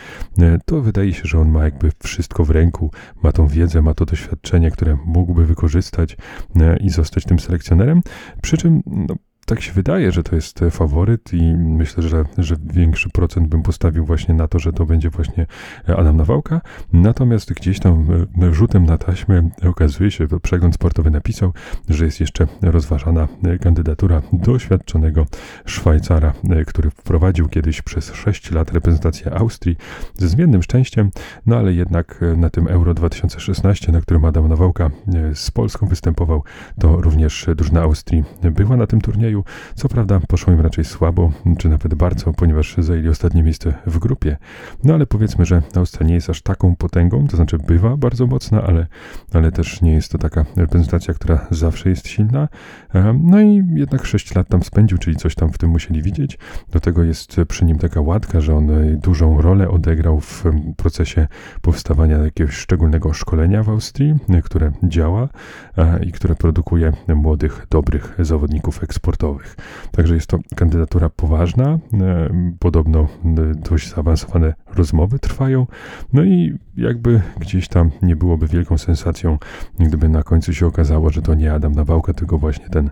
to 0.65 0.81
wydaje 0.81 1.13
się, 1.13 1.21
że 1.23 1.39
on 1.39 1.51
ma 1.51 1.63
jakby 1.63 1.91
wszystko 2.03 2.45
w 2.45 2.49
ręku, 2.49 2.91
ma 3.23 3.31
tą 3.31 3.47
wiedzę, 3.47 3.81
ma 3.81 3.93
to 3.93 4.05
doświadczenie, 4.05 4.71
które 4.71 4.97
mógłby 5.05 5.45
wykorzystać 5.45 5.63
wykorzystać 5.63 6.17
e, 6.55 6.77
i 6.77 6.89
zostać 6.89 7.25
tym 7.25 7.39
selekcjonerem. 7.39 8.01
Przy 8.41 8.57
czym 8.57 8.83
no, 8.85 9.15
tak 9.53 9.61
się 9.61 9.71
wydaje, 9.71 10.11
że 10.11 10.23
to 10.23 10.35
jest 10.35 10.59
faworyt 10.71 11.33
i 11.33 11.55
myślę, 11.55 12.03
że, 12.03 12.25
że 12.37 12.55
większy 12.73 13.09
procent 13.09 13.47
bym 13.47 13.63
postawił 13.63 14.05
właśnie 14.05 14.33
na 14.33 14.47
to, 14.47 14.59
że 14.59 14.73
to 14.73 14.85
będzie 14.85 15.09
właśnie 15.09 15.45
Adam 15.87 16.17
Nawałka. 16.17 16.61
Natomiast 16.93 17.53
gdzieś 17.53 17.79
tam 17.79 18.07
e, 18.41 18.53
rzutem 18.53 18.85
na 18.85 18.97
taśmę 18.97 19.49
okazuje 19.69 20.11
się, 20.11 20.27
że 20.31 20.39
przegląd 20.39 20.75
sportowy 20.75 21.11
napisał, 21.11 21.53
że 21.89 22.05
jest 22.05 22.19
jeszcze 22.19 22.47
rozważana 22.61 23.27
kandydatura 23.61 24.21
doświadczonego 24.33 25.25
Szwajcara, 25.65 26.33
e, 26.49 26.65
który 26.65 26.89
wprowadził 26.89 27.47
kiedyś 27.47 27.81
przez 27.81 28.13
6 28.13 28.51
lat 28.51 28.71
reprezentację 28.71 29.33
Austrii 29.33 29.77
ze 30.17 30.27
zmiennym 30.27 30.63
szczęściem, 30.63 31.11
no 31.45 31.57
ale 31.57 31.73
jednak 31.73 32.19
e, 32.21 32.37
na 32.37 32.49
tym 32.49 32.67
Euro 32.67 32.93
2016, 32.93 33.91
na 33.91 34.01
którym 34.01 34.25
Adam 34.25 34.47
Nawałka 34.47 34.89
z 35.33 35.51
Polską 35.51 35.87
występował, 35.87 36.43
to 36.79 37.01
również 37.01 37.49
drużyna 37.55 37.81
Austrii 37.81 38.23
była 38.51 38.77
na 38.77 38.87
tym 38.87 39.01
turnieju 39.01 39.42
co 39.75 39.89
prawda 39.89 40.19
poszło 40.27 40.53
im 40.53 40.61
raczej 40.61 40.85
słabo, 40.85 41.31
czy 41.57 41.69
nawet 41.69 41.93
bardzo, 41.93 42.33
ponieważ 42.33 42.75
zajęli 42.77 43.09
ostatnie 43.09 43.43
miejsce 43.43 43.73
w 43.85 43.99
grupie. 43.99 44.37
No 44.83 44.93
ale 44.93 45.05
powiedzmy, 45.05 45.45
że 45.45 45.61
Austria 45.75 46.07
nie 46.07 46.13
jest 46.13 46.29
aż 46.29 46.41
taką 46.41 46.75
potęgą, 46.75 47.27
to 47.27 47.37
znaczy 47.37 47.57
bywa 47.57 47.97
bardzo 47.97 48.27
mocna, 48.27 48.61
ale, 48.61 48.87
ale 49.33 49.51
też 49.51 49.81
nie 49.81 49.93
jest 49.93 50.11
to 50.11 50.17
taka 50.17 50.45
reprezentacja, 50.55 51.13
która 51.13 51.47
zawsze 51.51 51.89
jest 51.89 52.07
silna. 52.07 52.47
No 53.19 53.41
i 53.41 53.63
jednak 53.73 54.05
6 54.05 54.35
lat 54.35 54.47
tam 54.47 54.63
spędził, 54.63 54.97
czyli 54.97 55.15
coś 55.15 55.35
tam 55.35 55.51
w 55.51 55.57
tym 55.57 55.69
musieli 55.69 56.01
widzieć. 56.01 56.37
Do 56.71 56.79
tego 56.79 57.03
jest 57.03 57.35
przy 57.47 57.65
nim 57.65 57.77
taka 57.77 58.01
łatka, 58.01 58.41
że 58.41 58.55
on 58.55 58.67
dużą 58.97 59.41
rolę 59.41 59.69
odegrał 59.69 60.19
w 60.19 60.43
procesie 60.77 61.27
powstawania 61.61 62.17
jakiegoś 62.17 62.55
szczególnego 62.55 63.13
szkolenia 63.13 63.63
w 63.63 63.69
Austrii, 63.69 64.15
które 64.43 64.71
działa 64.83 65.29
i 66.05 66.11
które 66.11 66.35
produkuje 66.35 66.93
młodych, 67.15 67.67
dobrych 67.69 68.15
zawodników 68.19 68.83
eksportowych 68.83 69.13
sportowych. 69.23 69.55
Także 69.91 70.15
jest 70.15 70.27
to 70.27 70.39
kandydatura 70.55 71.09
poważna, 71.09 71.65
e, 71.67 71.79
podobno 72.59 72.99
e, 73.01 73.07
dość 73.69 73.89
zaawansowane 73.89 74.53
rozmowy 74.75 75.19
trwają, 75.19 75.67
no 76.13 76.23
i 76.23 76.57
jakby 76.77 77.21
gdzieś 77.39 77.67
tam 77.67 77.91
nie 78.01 78.15
byłoby 78.15 78.47
wielką 78.47 78.77
sensacją, 78.77 79.37
gdyby 79.79 80.09
na 80.09 80.23
końcu 80.23 80.53
się 80.53 80.67
okazało, 80.67 81.09
że 81.09 81.21
to 81.21 81.33
nie 81.33 81.53
Adam 81.53 81.71
Nawałka, 81.71 82.13
tylko 82.13 82.37
właśnie 82.37 82.69
ten 82.69 82.89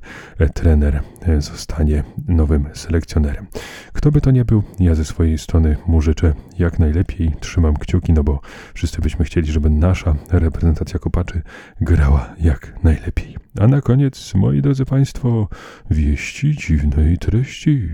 trener 0.53 1.01
zostanie 1.39 2.03
nowym 2.27 2.65
selekcjonerem. 2.73 3.47
Kto 3.93 4.11
by 4.11 4.21
to 4.21 4.31
nie 4.31 4.45
był, 4.45 4.63
ja 4.79 4.95
ze 4.95 5.05
swojej 5.05 5.37
strony 5.37 5.77
mu 5.87 6.01
życzę 6.01 6.33
jak 6.59 6.79
najlepiej, 6.79 7.31
trzymam 7.39 7.77
kciuki, 7.77 8.13
no 8.13 8.23
bo 8.23 8.39
wszyscy 8.73 9.01
byśmy 9.01 9.25
chcieli, 9.25 9.51
żeby 9.51 9.69
nasza 9.69 10.15
reprezentacja 10.31 10.99
kopaczy 10.99 11.41
grała 11.81 12.29
jak 12.39 12.83
najlepiej. 12.83 13.37
A 13.59 13.67
na 13.67 13.81
koniec, 13.81 14.33
moi 14.35 14.61
drodzy 14.61 14.85
Państwo, 14.85 15.47
wieści 15.89 16.55
dziwnej 16.55 17.17
treści. 17.17 17.89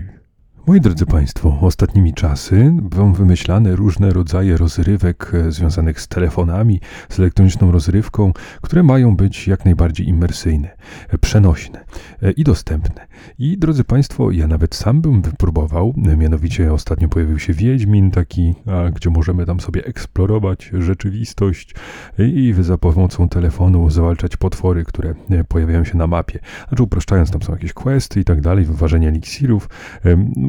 Moi 0.68 0.80
drodzy 0.80 1.06
Państwo, 1.06 1.58
ostatnimi 1.60 2.14
czasy 2.14 2.72
są 2.96 3.12
wymyślane 3.12 3.76
różne 3.76 4.10
rodzaje 4.10 4.56
rozrywek 4.56 5.32
e, 5.34 5.52
związanych 5.52 6.00
z 6.00 6.08
telefonami, 6.08 6.80
z 7.08 7.18
elektroniczną 7.18 7.72
rozrywką, 7.72 8.32
które 8.62 8.82
mają 8.82 9.16
być 9.16 9.48
jak 9.48 9.64
najbardziej 9.64 10.08
imersyjne, 10.08 10.76
e, 11.08 11.18
przenośne 11.18 11.84
e, 12.22 12.30
i 12.30 12.44
dostępne. 12.44 13.06
I 13.38 13.58
drodzy 13.58 13.84
Państwo, 13.84 14.30
ja 14.30 14.46
nawet 14.46 14.74
sam 14.74 15.00
bym 15.00 15.22
wypróbował, 15.22 15.94
mianowicie 15.96 16.72
ostatnio 16.72 17.08
pojawił 17.08 17.38
się 17.38 17.52
Wiedźmin 17.52 18.10
taki, 18.10 18.54
gdzie 18.94 19.10
możemy 19.10 19.46
tam 19.46 19.60
sobie 19.60 19.84
eksplorować 19.84 20.70
rzeczywistość 20.78 21.74
i 22.18 22.54
za 22.60 22.78
pomocą 22.78 23.28
telefonu 23.28 23.90
zwalczać 23.90 24.36
potwory, 24.36 24.84
które 24.84 25.14
pojawiają 25.48 25.84
się 25.84 25.98
na 25.98 26.06
mapie. 26.06 26.38
Znaczy 26.68 26.82
upraszczając, 26.82 27.30
tam 27.30 27.42
są 27.42 27.52
jakieś 27.52 27.72
questy 27.72 28.20
i 28.20 28.24
tak 28.24 28.40
dalej, 28.40 28.64
wyważenie 28.64 29.08
eliksirów 29.08 29.68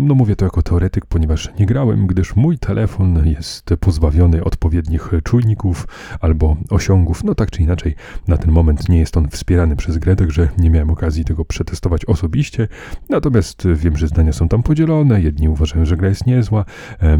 no 0.10 0.16
mówię 0.16 0.36
to 0.36 0.46
jako 0.46 0.62
teoretyk, 0.62 1.06
ponieważ 1.06 1.50
nie 1.60 1.66
grałem, 1.66 2.08
gdyż 2.08 2.36
mój 2.36 2.58
telefon 2.58 3.28
jest 3.28 3.70
pozbawiony 3.80 4.44
odpowiednich 4.44 5.12
czujników 5.24 5.88
albo 6.20 6.58
osiągów. 6.70 7.24
No 7.24 7.36
tak 7.36 7.52
czy 7.52 7.64
inaczej, 7.64 7.96
na 8.28 8.38
ten 8.38 8.52
moment 8.52 8.90
nie 8.90 9.00
jest 9.00 9.18
on 9.18 9.30
wspierany 9.30 9.76
przez 9.76 9.98
grę, 9.98 10.16
także 10.16 10.50
nie 10.58 10.70
miałem 10.70 10.90
okazji 10.90 11.26
tego 11.26 11.46
przetestować 11.46 12.06
osobiście. 12.06 12.68
Natomiast 13.10 13.68
wiem, 13.76 13.98
że 13.98 14.08
zdania 14.08 14.34
są 14.34 14.48
tam 14.48 14.64
podzielone, 14.64 15.22
jedni 15.22 15.50
uważają, 15.50 15.86
że 15.86 15.98
gra 15.98 16.10
jest 16.10 16.26
niezła 16.26 16.66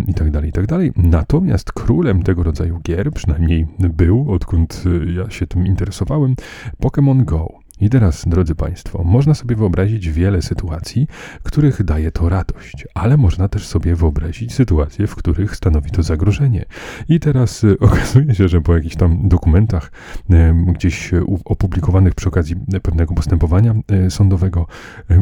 i 0.08 0.14
tak 0.14 0.32
dalej, 0.32 0.50
i 0.50 0.54
tak 0.54 0.68
dalej. 0.68 0.92
Natomiast 0.96 1.72
królem 1.72 2.24
tego 2.24 2.44
rodzaju 2.44 2.80
gier, 2.80 3.12
przynajmniej 3.12 3.68
był, 3.80 4.32
odkąd 4.32 4.84
ja 5.16 5.30
się 5.30 5.48
tym 5.48 5.66
interesowałem, 5.68 6.36
Pokémon 6.84 7.26
Go. 7.26 7.50
I 7.82 7.90
teraz, 7.90 8.24
drodzy 8.28 8.56
Państwo, 8.56 9.04
można 9.04 9.34
sobie 9.34 9.56
wyobrazić 9.56 10.10
wiele 10.10 10.42
sytuacji, 10.42 11.08
których 11.44 11.84
daje 11.84 12.12
to 12.12 12.30
radość, 12.30 12.88
ale 12.94 13.18
można 13.18 13.48
też 13.48 13.68
sobie 13.68 13.96
wyobrazić 13.96 14.54
sytuacje, 14.54 15.08
w 15.08 15.16
których 15.16 15.56
stanowi 15.56 15.92
to 15.92 16.04
zagrożenie. 16.04 16.66
I 17.10 17.20
teraz 17.20 17.64
y, 17.64 17.80
okazuje 17.90 18.36
się, 18.36 18.48
że 18.48 18.62
po 18.62 18.76
jakichś 18.76 18.96
tam 18.96 19.30
dokumentach 19.30 19.92
y, 20.32 20.34
gdzieś 20.74 21.12
opublikowanych 21.46 22.16
przy 22.16 22.30
okazji 22.30 22.56
pewnego 22.82 23.14
postępowania 23.14 23.76
y, 24.08 24.12
sądowego 24.12 24.68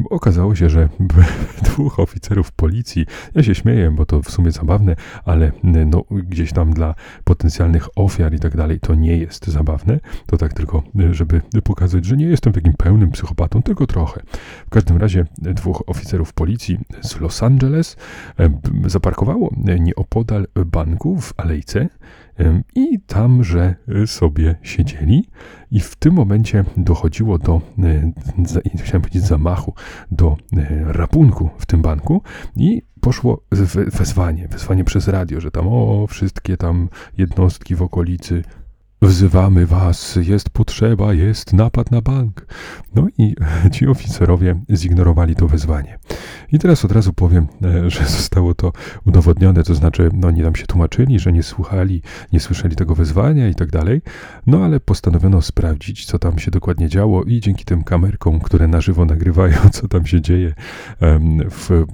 okazało 0.09 0.55
się, 0.55 0.69
że 0.69 0.89
dwóch 1.67 1.99
oficerów 1.99 2.51
policji, 2.51 3.05
ja 3.35 3.43
się 3.43 3.55
śmieję, 3.55 3.91
bo 3.91 4.05
to 4.05 4.21
w 4.21 4.31
sumie 4.31 4.51
zabawne, 4.51 4.95
ale 5.25 5.51
no, 5.63 6.03
gdzieś 6.11 6.53
tam 6.53 6.73
dla 6.73 6.95
potencjalnych 7.23 7.87
ofiar 7.95 8.33
i 8.33 8.39
tak 8.39 8.57
dalej 8.57 8.79
to 8.79 8.95
nie 8.95 9.17
jest 9.17 9.47
zabawne. 9.47 9.99
To 10.25 10.37
tak 10.37 10.53
tylko, 10.53 10.83
żeby 11.11 11.41
pokazać, 11.63 12.05
że 12.05 12.17
nie 12.17 12.25
jest 12.25 12.46
jestem 12.47 12.63
takim 12.63 12.77
pełnym 12.77 13.11
psychopatą, 13.11 13.61
tylko 13.61 13.87
trochę. 13.87 14.21
W 14.65 14.69
każdym 14.69 14.97
razie 14.97 15.25
dwóch 15.37 15.83
oficerów 15.87 16.33
policji 16.33 16.79
z 17.01 17.19
Los 17.19 17.43
Angeles 17.43 17.97
zaparkowało 18.85 19.51
nieopodal 19.79 20.47
banku 20.65 21.21
w 21.21 21.33
alejce 21.37 21.89
i 22.75 22.99
tamże 23.07 23.75
sobie 24.05 24.55
siedzieli 24.61 25.25
i 25.71 25.79
w 25.79 25.95
tym 25.95 26.13
momencie 26.13 26.63
dochodziło 26.77 27.37
do, 27.37 27.61
chciałem 28.83 29.01
powiedzieć 29.01 29.23
zamachu, 29.23 29.73
do 30.11 30.37
rapunku 30.85 31.49
w 31.57 31.65
tym 31.65 31.81
banku 31.81 32.21
i 32.55 32.81
poszło 33.01 33.43
wezwanie, 33.93 34.47
wezwanie 34.47 34.83
przez 34.83 35.07
radio, 35.07 35.39
że 35.41 35.51
tam 35.51 35.67
o, 35.67 36.07
wszystkie 36.07 36.57
tam 36.57 36.89
jednostki 37.17 37.75
w 37.75 37.81
okolicy 37.81 38.43
Wzywamy 39.01 39.65
was, 39.65 40.19
jest 40.21 40.49
potrzeba, 40.49 41.13
jest 41.13 41.53
napad 41.53 41.91
na 41.91 42.01
bank. 42.01 42.45
No 42.95 43.07
i 43.17 43.35
ci 43.73 43.87
oficerowie 43.87 44.55
zignorowali 44.69 45.35
to 45.35 45.47
wezwanie. 45.47 45.99
I 46.51 46.59
teraz 46.59 46.85
od 46.85 46.91
razu 46.91 47.13
powiem, 47.13 47.47
e, 47.63 47.89
że 47.89 48.05
zostało 48.17 48.53
to 48.53 48.71
udowodnione, 49.05 49.63
to 49.63 49.75
znaczy, 49.75 50.09
no 50.13 50.27
oni 50.27 50.41
tam 50.41 50.55
się 50.55 50.65
tłumaczyli, 50.65 51.19
że 51.19 51.33
nie 51.33 51.43
słuchali, 51.43 52.01
nie 52.33 52.39
słyszeli 52.39 52.75
tego 52.75 52.95
wezwania 52.95 53.47
i 53.47 53.55
tak 53.55 53.71
dalej. 53.71 54.01
No 54.47 54.65
ale 54.65 54.79
postanowiono 54.79 55.41
sprawdzić, 55.41 56.05
co 56.05 56.19
tam 56.19 56.39
się 56.39 56.51
dokładnie 56.51 56.89
działo 56.89 57.23
i 57.23 57.39
dzięki 57.39 57.65
tym 57.65 57.83
kamerkom, 57.83 58.39
które 58.39 58.67
na 58.67 58.81
żywo 58.81 59.05
nagrywają, 59.05 59.57
co 59.73 59.87
tam 59.87 60.05
się 60.05 60.21
dzieje 60.21 60.53
w 61.51 61.85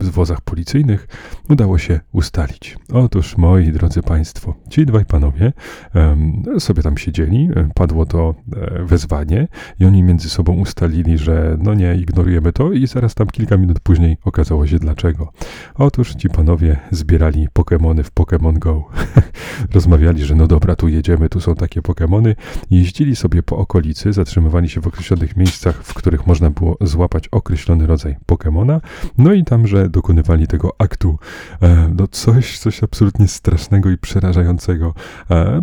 wozach 0.00 0.40
policyjnych, 0.40 1.08
udało 1.48 1.78
się 1.78 2.00
ustalić. 2.12 2.76
Otóż, 2.92 3.36
moi 3.36 3.72
drodzy 3.72 4.02
Państwo, 4.02 4.54
ci 4.70 4.86
dwaj 4.86 5.04
panowie 5.04 5.52
sobie 6.58 6.82
tam 6.82 6.98
siedzieli, 6.98 7.48
e, 7.56 7.68
padło 7.74 8.06
to 8.06 8.34
e, 8.56 8.84
wezwanie 8.84 9.48
i 9.80 9.84
oni 9.84 10.02
między 10.02 10.30
sobą 10.30 10.52
ustalili, 10.52 11.18
że 11.18 11.56
no 11.62 11.74
nie, 11.74 11.94
ignorujemy 11.94 12.52
to 12.52 12.72
i 12.72 12.86
zaraz 12.86 13.14
tam 13.14 13.26
kilka 13.26 13.56
minut 13.56 13.80
później 13.80 14.16
okazało 14.24 14.66
się 14.66 14.78
dlaczego. 14.78 15.32
Otóż 15.74 16.14
ci 16.14 16.28
panowie 16.28 16.76
zbierali 16.90 17.48
Pokémony 17.54 18.02
w 18.02 18.12
Pokémon 18.14 18.58
Go. 18.58 18.84
Rozmawiali, 19.74 20.24
że 20.24 20.34
no 20.34 20.46
dobra, 20.46 20.76
tu 20.76 20.88
jedziemy, 20.88 21.28
tu 21.28 21.40
są 21.40 21.54
takie 21.54 21.80
Pokémony. 21.80 22.34
Jeździli 22.70 23.16
sobie 23.16 23.42
po 23.42 23.56
okolicy, 23.56 24.12
zatrzymywali 24.12 24.68
się 24.68 24.80
w 24.80 24.86
określonych 24.86 25.36
miejscach, 25.36 25.82
w 25.82 25.94
których 25.94 26.26
można 26.26 26.50
było 26.50 26.76
złapać 26.80 27.28
określony 27.28 27.86
rodzaj 27.86 28.16
Pokémona. 28.26 28.80
No 29.18 29.32
i 29.32 29.44
tam, 29.44 29.66
że 29.66 29.88
dokonywali 29.88 30.46
tego 30.46 30.74
aktu, 30.78 31.18
e, 31.62 31.90
no 31.96 32.06
coś, 32.06 32.58
coś 32.58 32.82
absolutnie 32.82 33.28
strasznego 33.28 33.90
i 33.90 33.98
przerażającego. 33.98 34.94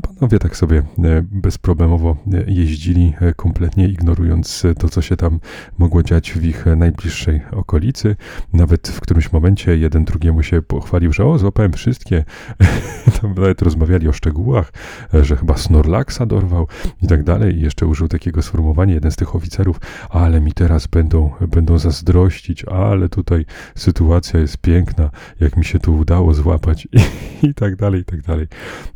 Panowie 0.01 0.39
tak 0.39 0.57
sobie 0.57 0.64
sobie 0.65 0.77
e, 0.77 1.23
bezproblemowo 1.31 2.17
e, 2.33 2.43
jeździli, 2.47 3.13
e, 3.21 3.33
kompletnie 3.33 3.87
ignorując 3.87 4.63
to, 4.79 4.89
co 4.89 5.01
się 5.01 5.17
tam 5.17 5.39
mogło 5.77 6.03
dziać 6.03 6.33
w 6.33 6.45
ich 6.45 6.65
najbliższej 6.75 7.41
okolicy. 7.51 8.15
Nawet 8.53 8.87
w 8.87 8.99
którymś 8.99 9.31
momencie 9.31 9.77
jeden 9.77 10.05
drugiemu 10.05 10.43
się 10.43 10.61
pochwalił, 10.61 11.13
że 11.13 11.25
o, 11.25 11.37
złapałem 11.37 11.73
wszystkie. 11.73 12.23
tam 13.21 13.33
nawet 13.33 13.61
rozmawiali 13.61 14.07
o 14.07 14.13
szczegółach, 14.13 14.73
że 15.13 15.35
chyba 15.35 15.57
Snorlaxa 15.57 16.25
dorwał 16.27 16.67
i 17.01 17.07
tak 17.07 17.23
dalej. 17.23 17.55
I 17.55 17.61
jeszcze 17.61 17.87
użył 17.87 18.07
takiego 18.07 18.41
sformułowania 18.41 18.93
jeden 18.93 19.11
z 19.11 19.15
tych 19.15 19.35
oficerów, 19.35 19.79
ale 20.09 20.41
mi 20.41 20.51
teraz 20.51 20.87
będą, 20.87 21.31
będą 21.47 21.77
zazdrościć, 21.77 22.65
ale 22.65 23.09
tutaj 23.09 23.45
sytuacja 23.75 24.39
jest 24.39 24.57
piękna, 24.57 25.09
jak 25.39 25.57
mi 25.57 25.65
się 25.65 25.79
tu 25.79 25.97
udało 25.97 26.33
złapać 26.33 26.87
i, 26.91 26.99
i 27.49 27.53
tak 27.53 27.75
dalej, 27.75 28.01
i 28.01 28.05
tak 28.05 28.21
dalej. 28.21 28.47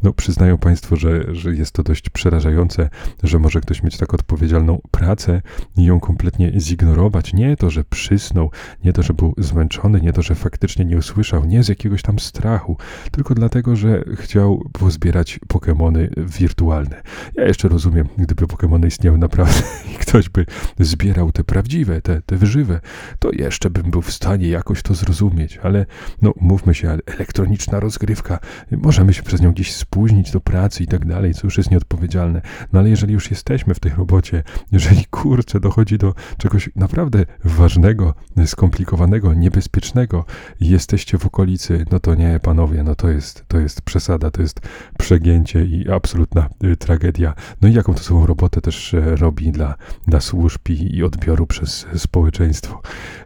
No 0.04 0.14
przyznają 0.14 0.58
Państwo, 0.58 0.96
że, 0.96 1.36
że 1.36 1.56
jest 1.60 1.72
to 1.72 1.84
dość 1.84 2.10
przerażające, 2.10 2.90
że 3.24 3.40
może 3.40 3.62
ktoś 3.62 3.84
mieć 3.84 3.98
tak 3.98 4.14
odpowiedzialną 4.14 4.82
pracę 4.92 5.42
i 5.78 5.84
ją 5.84 6.00
kompletnie 6.00 6.52
zignorować. 6.58 7.34
Nie 7.34 7.58
to, 7.58 7.70
że 7.70 7.84
przysnął, 7.84 8.52
nie 8.84 8.94
to, 8.94 9.04
że 9.04 9.14
był 9.14 9.34
zmęczony, 9.38 10.02
nie 10.02 10.14
to, 10.14 10.22
że 10.22 10.36
faktycznie 10.36 10.86
nie 10.86 10.98
usłyszał, 10.98 11.46
nie 11.46 11.64
z 11.64 11.70
jakiegoś 11.70 12.02
tam 12.02 12.20
strachu, 12.20 12.78
tylko 13.12 13.36
dlatego, 13.36 13.76
że 13.76 14.04
chciał 14.16 14.64
pozbierać 14.74 15.40
Pokémony 15.48 16.10
wirtualne. 16.18 17.02
Ja 17.36 17.48
jeszcze 17.48 17.68
rozumiem, 17.68 18.08
gdyby 18.18 18.46
Pokémony 18.46 18.88
istniały 18.88 19.18
naprawdę 19.18 19.62
i 19.94 19.98
ktoś 19.98 20.30
by 20.30 20.46
zbierał 20.80 21.32
te 21.32 21.44
prawdziwe, 21.44 22.02
te, 22.02 22.22
te 22.22 22.38
wyżywe, 22.38 22.80
to 23.20 23.30
jeszcze 23.34 23.70
bym 23.70 23.92
był 23.92 24.02
w 24.02 24.12
stanie 24.12 24.48
jakoś 24.48 24.82
to 24.82 24.94
zrozumieć, 24.94 25.58
ale 25.58 25.86
no 26.22 26.34
mówmy 26.42 26.76
się, 26.76 26.98
elektroniczna 27.06 27.80
rozgrywka, 27.80 28.40
możemy 28.72 29.14
się 29.14 29.24
przez 29.24 29.42
nią 29.42 29.52
gdzieś 29.52 29.76
spóźnić 29.76 30.32
do 30.32 30.42
pracy 30.42 30.84
i 30.84 30.88
tak 30.88 31.06
dalej, 31.06 31.34
co 31.34 31.48
już 31.50 31.58
jest 31.58 31.72
nieodpowiedzialne. 31.72 32.42
No 32.74 32.80
ale 32.80 32.90
jeżeli 32.90 33.14
już 33.14 33.32
jesteśmy 33.32 33.74
w 33.74 33.80
tej 33.80 33.92
robocie, 33.92 34.44
jeżeli 34.72 35.06
kurczę 35.06 35.60
dochodzi 35.60 35.98
do 35.98 36.14
czegoś 36.38 36.70
naprawdę 36.76 37.26
ważnego, 37.44 38.14
skomplikowanego, 38.46 39.34
niebezpiecznego 39.34 40.26
i 40.60 40.70
jesteście 40.70 41.18
w 41.18 41.26
okolicy, 41.26 41.86
no 41.92 42.00
to 42.00 42.16
nie, 42.16 42.40
panowie, 42.44 42.84
no 42.84 42.96
to 42.96 43.10
jest, 43.10 43.46
to 43.48 43.60
jest 43.60 43.82
przesada, 43.82 44.32
to 44.32 44.42
jest 44.42 44.62
przegięcie 44.98 45.66
i 45.66 45.90
absolutna 45.90 46.50
y, 46.64 46.78
tragedia. 46.78 47.34
No 47.62 47.68
i 47.68 47.74
jaką 47.74 47.94
to 47.94 48.04
sobą 48.04 48.26
robotę 48.26 48.62
też 48.62 48.94
e, 48.94 49.16
robi 49.16 49.52
dla, 49.52 49.76
dla 50.08 50.22
służb 50.22 50.70
i, 50.70 51.04
odbioru 51.04 51.48
przez 51.48 51.88
społeczeństwo. 51.96 52.82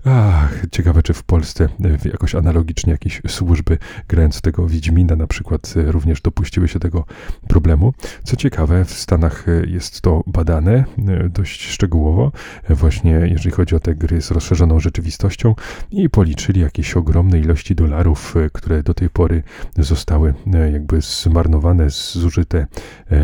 Ach, 0.06 0.66
ciekawe, 0.72 1.04
czy 1.04 1.14
w 1.14 1.24
Polsce 1.24 1.64
e, 1.66 2.10
jakoś 2.10 2.36
analogicznie 2.36 2.92
jakieś 2.92 3.22
służby, 3.28 3.78
grając 4.08 4.42
tego 4.42 4.68
Wiedźmina 4.68 5.16
na 5.16 5.28
przykład, 5.28 5.74
e, 5.78 5.92
również 5.92 6.22
dopuściły 6.22 6.68
się 6.68 6.80
tego 6.80 7.06
problemu. 7.48 7.94
Co 8.24 8.36
ciekawe, 8.36 8.86
w 8.86 8.92
Stanach 8.92 9.46
jest 9.68 10.02
to 10.02 10.24
badane 10.28 10.84
dość 11.30 11.68
szczegółowo, 11.68 12.32
właśnie 12.70 13.12
jeżeli 13.12 13.52
chodzi 13.52 13.76
o 13.76 13.80
te 13.80 13.96
gry 13.96 14.22
z 14.22 14.32
rozszerzoną 14.32 14.80
rzeczywistością 14.80 15.56
i 15.92 16.10
policzyli 16.10 16.62
jakieś 16.62 16.98
ogromne 16.98 17.40
ilości 17.40 17.76
dolarów, 17.76 18.36
które 18.54 18.84
do 18.84 18.94
tej 18.94 19.10
pory 19.10 19.44
zostały 19.78 20.34
jakby 20.72 21.02
zmarnowane, 21.02 21.90
zużyte, 21.90 22.68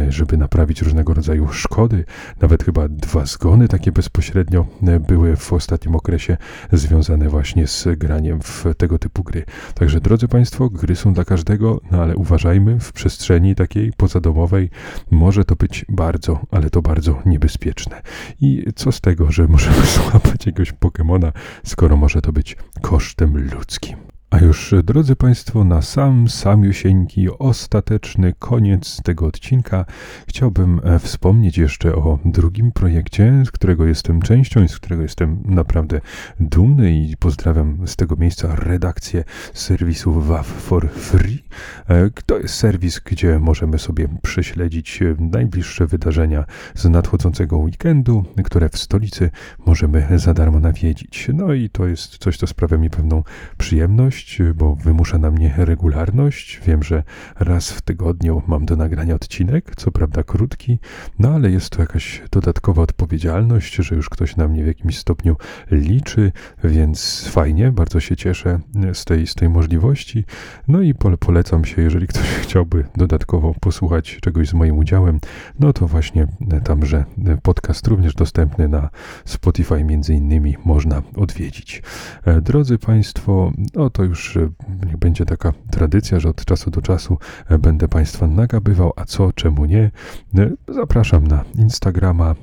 żeby 0.10 0.38
naprawić 0.38 0.82
różnego 0.82 1.14
rodzaju 1.14 1.48
szkody. 1.48 2.06
Nawet 2.42 2.64
chyba 2.64 2.88
dwa 2.88 3.26
zgony 3.26 3.68
takie 3.68 3.92
bezpośrednio 3.92 4.66
były 5.08 5.36
w 5.36 5.54
ostatnim 5.54 5.96
okresie 5.96 6.38
związane 6.72 7.30
właśnie 7.30 7.68
z 7.68 7.88
graniem 7.98 8.40
w 8.42 8.66
tego 8.78 9.00
typu 9.00 9.24
gry. 9.24 9.46
Także 9.74 10.02
drodzy 10.02 10.28
Państwo, 10.28 10.70
gry 10.70 10.96
są 10.96 11.14
dla 11.14 11.26
każdego, 11.26 11.82
no 11.92 12.02
ale 12.02 12.16
uważajmy, 12.16 12.80
w 12.80 12.94
przestrzeni 12.94 13.56
takiej 13.56 13.94
pozadomowej 13.98 14.70
może 15.12 15.46
to 15.46 15.56
być 15.56 15.86
bardzo, 15.90 16.40
ale 16.52 16.70
to 16.70 16.82
bardzo 16.82 17.22
niebezpieczne. 17.26 18.02
I 18.42 18.66
co 18.76 18.92
z 18.92 19.02
tego, 19.02 19.32
że 19.32 19.48
możemy 19.48 19.86
złapać 19.96 20.46
jakiegoś 20.46 20.72
Pokemona, 20.72 21.32
skoro 21.64 21.98
może 21.98 22.22
to 22.22 22.32
być 22.32 22.58
kosztem 22.82 23.50
ludzkim. 23.56 23.98
A 24.32 24.40
już, 24.40 24.74
drodzy 24.84 25.16
Państwo, 25.16 25.64
na 25.64 25.82
sam, 25.82 26.28
samiusieńki, 26.28 27.30
ostateczny 27.40 28.34
koniec 28.40 29.02
tego 29.04 29.26
odcinka 29.26 29.86
chciałbym 30.28 30.82
e, 30.84 31.00
wspomnieć 31.00 31.58
jeszcze 31.58 31.96
o 31.96 32.20
drugim 32.26 32.72
projekcie, 32.72 33.44
z 33.46 33.52
którego 33.52 33.86
jestem 33.86 34.22
częścią 34.22 34.64
i 34.64 34.68
z 34.68 34.80
którego 34.80 35.02
jestem 35.02 35.44
naprawdę 35.46 36.02
dumny 36.40 36.92
i 36.92 37.18
pozdrawiam 37.18 37.88
z 37.88 37.96
tego 37.96 38.16
miejsca 38.16 38.56
redakcję 38.56 39.24
serwisu 39.54 40.22
WAF 40.22 40.48
for 40.48 40.90
Free. 40.90 41.44
E, 41.90 42.10
to 42.26 42.38
jest 42.38 42.56
serwis, 42.56 43.00
gdzie 43.06 43.40
możemy 43.40 43.80
sobie 43.80 44.08
prześledzić 44.22 45.02
e, 45.02 45.16
najbliższe 45.20 45.88
wydarzenia 45.88 46.46
z 46.76 46.86
nadchodzącego 46.86 47.58
weekendu, 47.58 48.26
które 48.46 48.70
w 48.70 48.78
stolicy 48.78 49.30
możemy 49.66 50.08
za 50.16 50.34
darmo 50.34 50.60
nawiedzić. 50.60 51.30
No 51.34 51.54
i 51.54 51.70
to 51.70 51.88
jest 51.88 52.18
coś, 52.18 52.38
co 52.38 52.48
sprawia 52.48 52.78
mi 52.78 52.90
pewną 52.90 53.24
przyjemność 53.58 54.19
bo 54.56 54.76
wymusza 54.76 55.18
na 55.18 55.32
mnie 55.32 55.54
regularność. 55.58 56.62
Wiem, 56.66 56.84
że 56.84 57.04
raz 57.40 57.72
w 57.72 57.82
tygodniu 57.82 58.42
mam 58.48 58.66
do 58.66 58.76
nagrania 58.76 59.16
odcinek, 59.16 59.76
co 59.76 59.92
prawda 59.92 60.24
krótki, 60.24 60.80
no 61.20 61.30
ale 61.30 61.52
jest 61.52 61.70
to 61.70 61.82
jakaś 61.82 62.22
dodatkowa 62.32 62.82
odpowiedzialność, 62.82 63.76
że 63.76 63.96
już 63.96 64.10
ktoś 64.10 64.36
na 64.36 64.48
mnie 64.48 64.64
w 64.64 64.68
jakimś 64.68 64.98
stopniu 64.98 65.36
liczy, 65.72 66.32
więc 66.64 67.28
fajnie, 67.28 67.72
bardzo 67.72 68.00
się 68.00 68.16
cieszę 68.16 68.60
z 68.94 69.06
tej, 69.06 69.28
z 69.28 69.36
tej 69.36 69.50
możliwości. 69.50 70.26
No 70.68 70.82
i 70.82 70.94
polecam 71.20 71.66
się, 71.66 71.82
jeżeli 71.82 72.08
ktoś 72.08 72.28
chciałby 72.44 72.86
dodatkowo 72.96 73.54
posłuchać 73.62 74.18
czegoś 74.22 74.50
z 74.50 74.54
moim 74.54 74.78
udziałem, 74.78 75.20
no 75.60 75.74
to 75.74 75.88
właśnie 75.88 76.28
tamże 76.64 77.06
podcast 77.44 77.88
również 77.88 78.14
dostępny 78.16 78.68
na 78.68 78.90
Spotify 79.26 79.84
między 79.84 80.14
innymi 80.14 80.56
można 80.66 81.02
odwiedzić. 81.16 81.84
E, 82.26 82.42
drodzy 82.42 82.78
Państwo, 82.78 83.52
no 83.76 83.90
to 83.90 84.04
już 84.04 84.09
e, 84.12 84.50
niech 84.86 84.98
będzie 84.98 85.26
taka 85.26 85.54
tradycja, 85.72 86.20
że 86.20 86.30
od 86.30 86.46
czasu 86.46 86.72
do 86.72 86.82
czasu 86.82 87.18
e, 87.50 87.58
będę 87.58 87.88
Państwa 87.88 88.28
nagabywał, 88.28 88.94
a 88.96 89.06
co, 89.06 89.34
czemu 89.34 89.66
nie. 89.66 89.92
E, 90.38 90.50
zapraszam 90.68 91.28
na 91.28 91.44
Instagrama 91.56 92.36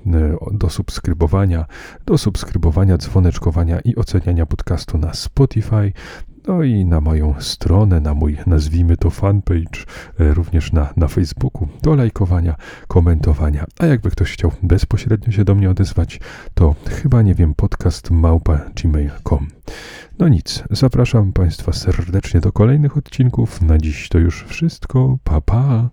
do 0.53 0.71
subskrybowania, 0.71 1.67
do 2.07 2.19
subskrybowania, 2.19 2.99
dzwoneczkowania 2.99 3.81
i 3.81 3.97
oceniania 3.97 4.47
podcastu 4.47 4.99
na 4.99 5.15
Spotify. 5.15 5.93
No 6.47 6.63
i 6.63 6.85
na 6.85 7.01
moją 7.01 7.35
stronę, 7.39 8.01
na 8.01 8.15
mój, 8.15 8.37
nazwijmy 8.47 8.97
to 8.97 9.11
fanpage, 9.11 9.85
również 10.19 10.73
na, 10.73 10.93
na 10.97 11.09
Facebooku, 11.09 11.69
do 11.83 11.95
lajkowania, 11.95 12.57
komentowania. 12.89 13.65
A 13.79 13.87
jakby 13.87 14.11
ktoś 14.11 14.33
chciał 14.33 14.53
bezpośrednio 14.63 15.33
się 15.33 15.45
do 15.45 15.55
mnie 15.55 15.71
odezwać, 15.71 16.21
to 16.55 16.75
chyba 16.89 17.23
nie 17.23 17.35
wiem, 17.35 17.55
podcast 17.55 18.09
gmail.com. 18.83 19.47
No 20.19 20.29
nic, 20.29 20.65
zapraszam 20.71 21.33
Państwa 21.33 21.73
serdecznie 21.73 22.41
do 22.41 22.53
kolejnych 22.53 22.97
odcinków. 22.97 23.63
Na 23.63 23.79
dziś 23.79 24.09
to 24.09 24.19
już 24.19 24.45
wszystko. 24.45 25.19
Pa, 25.25 25.41
pa. 25.41 25.91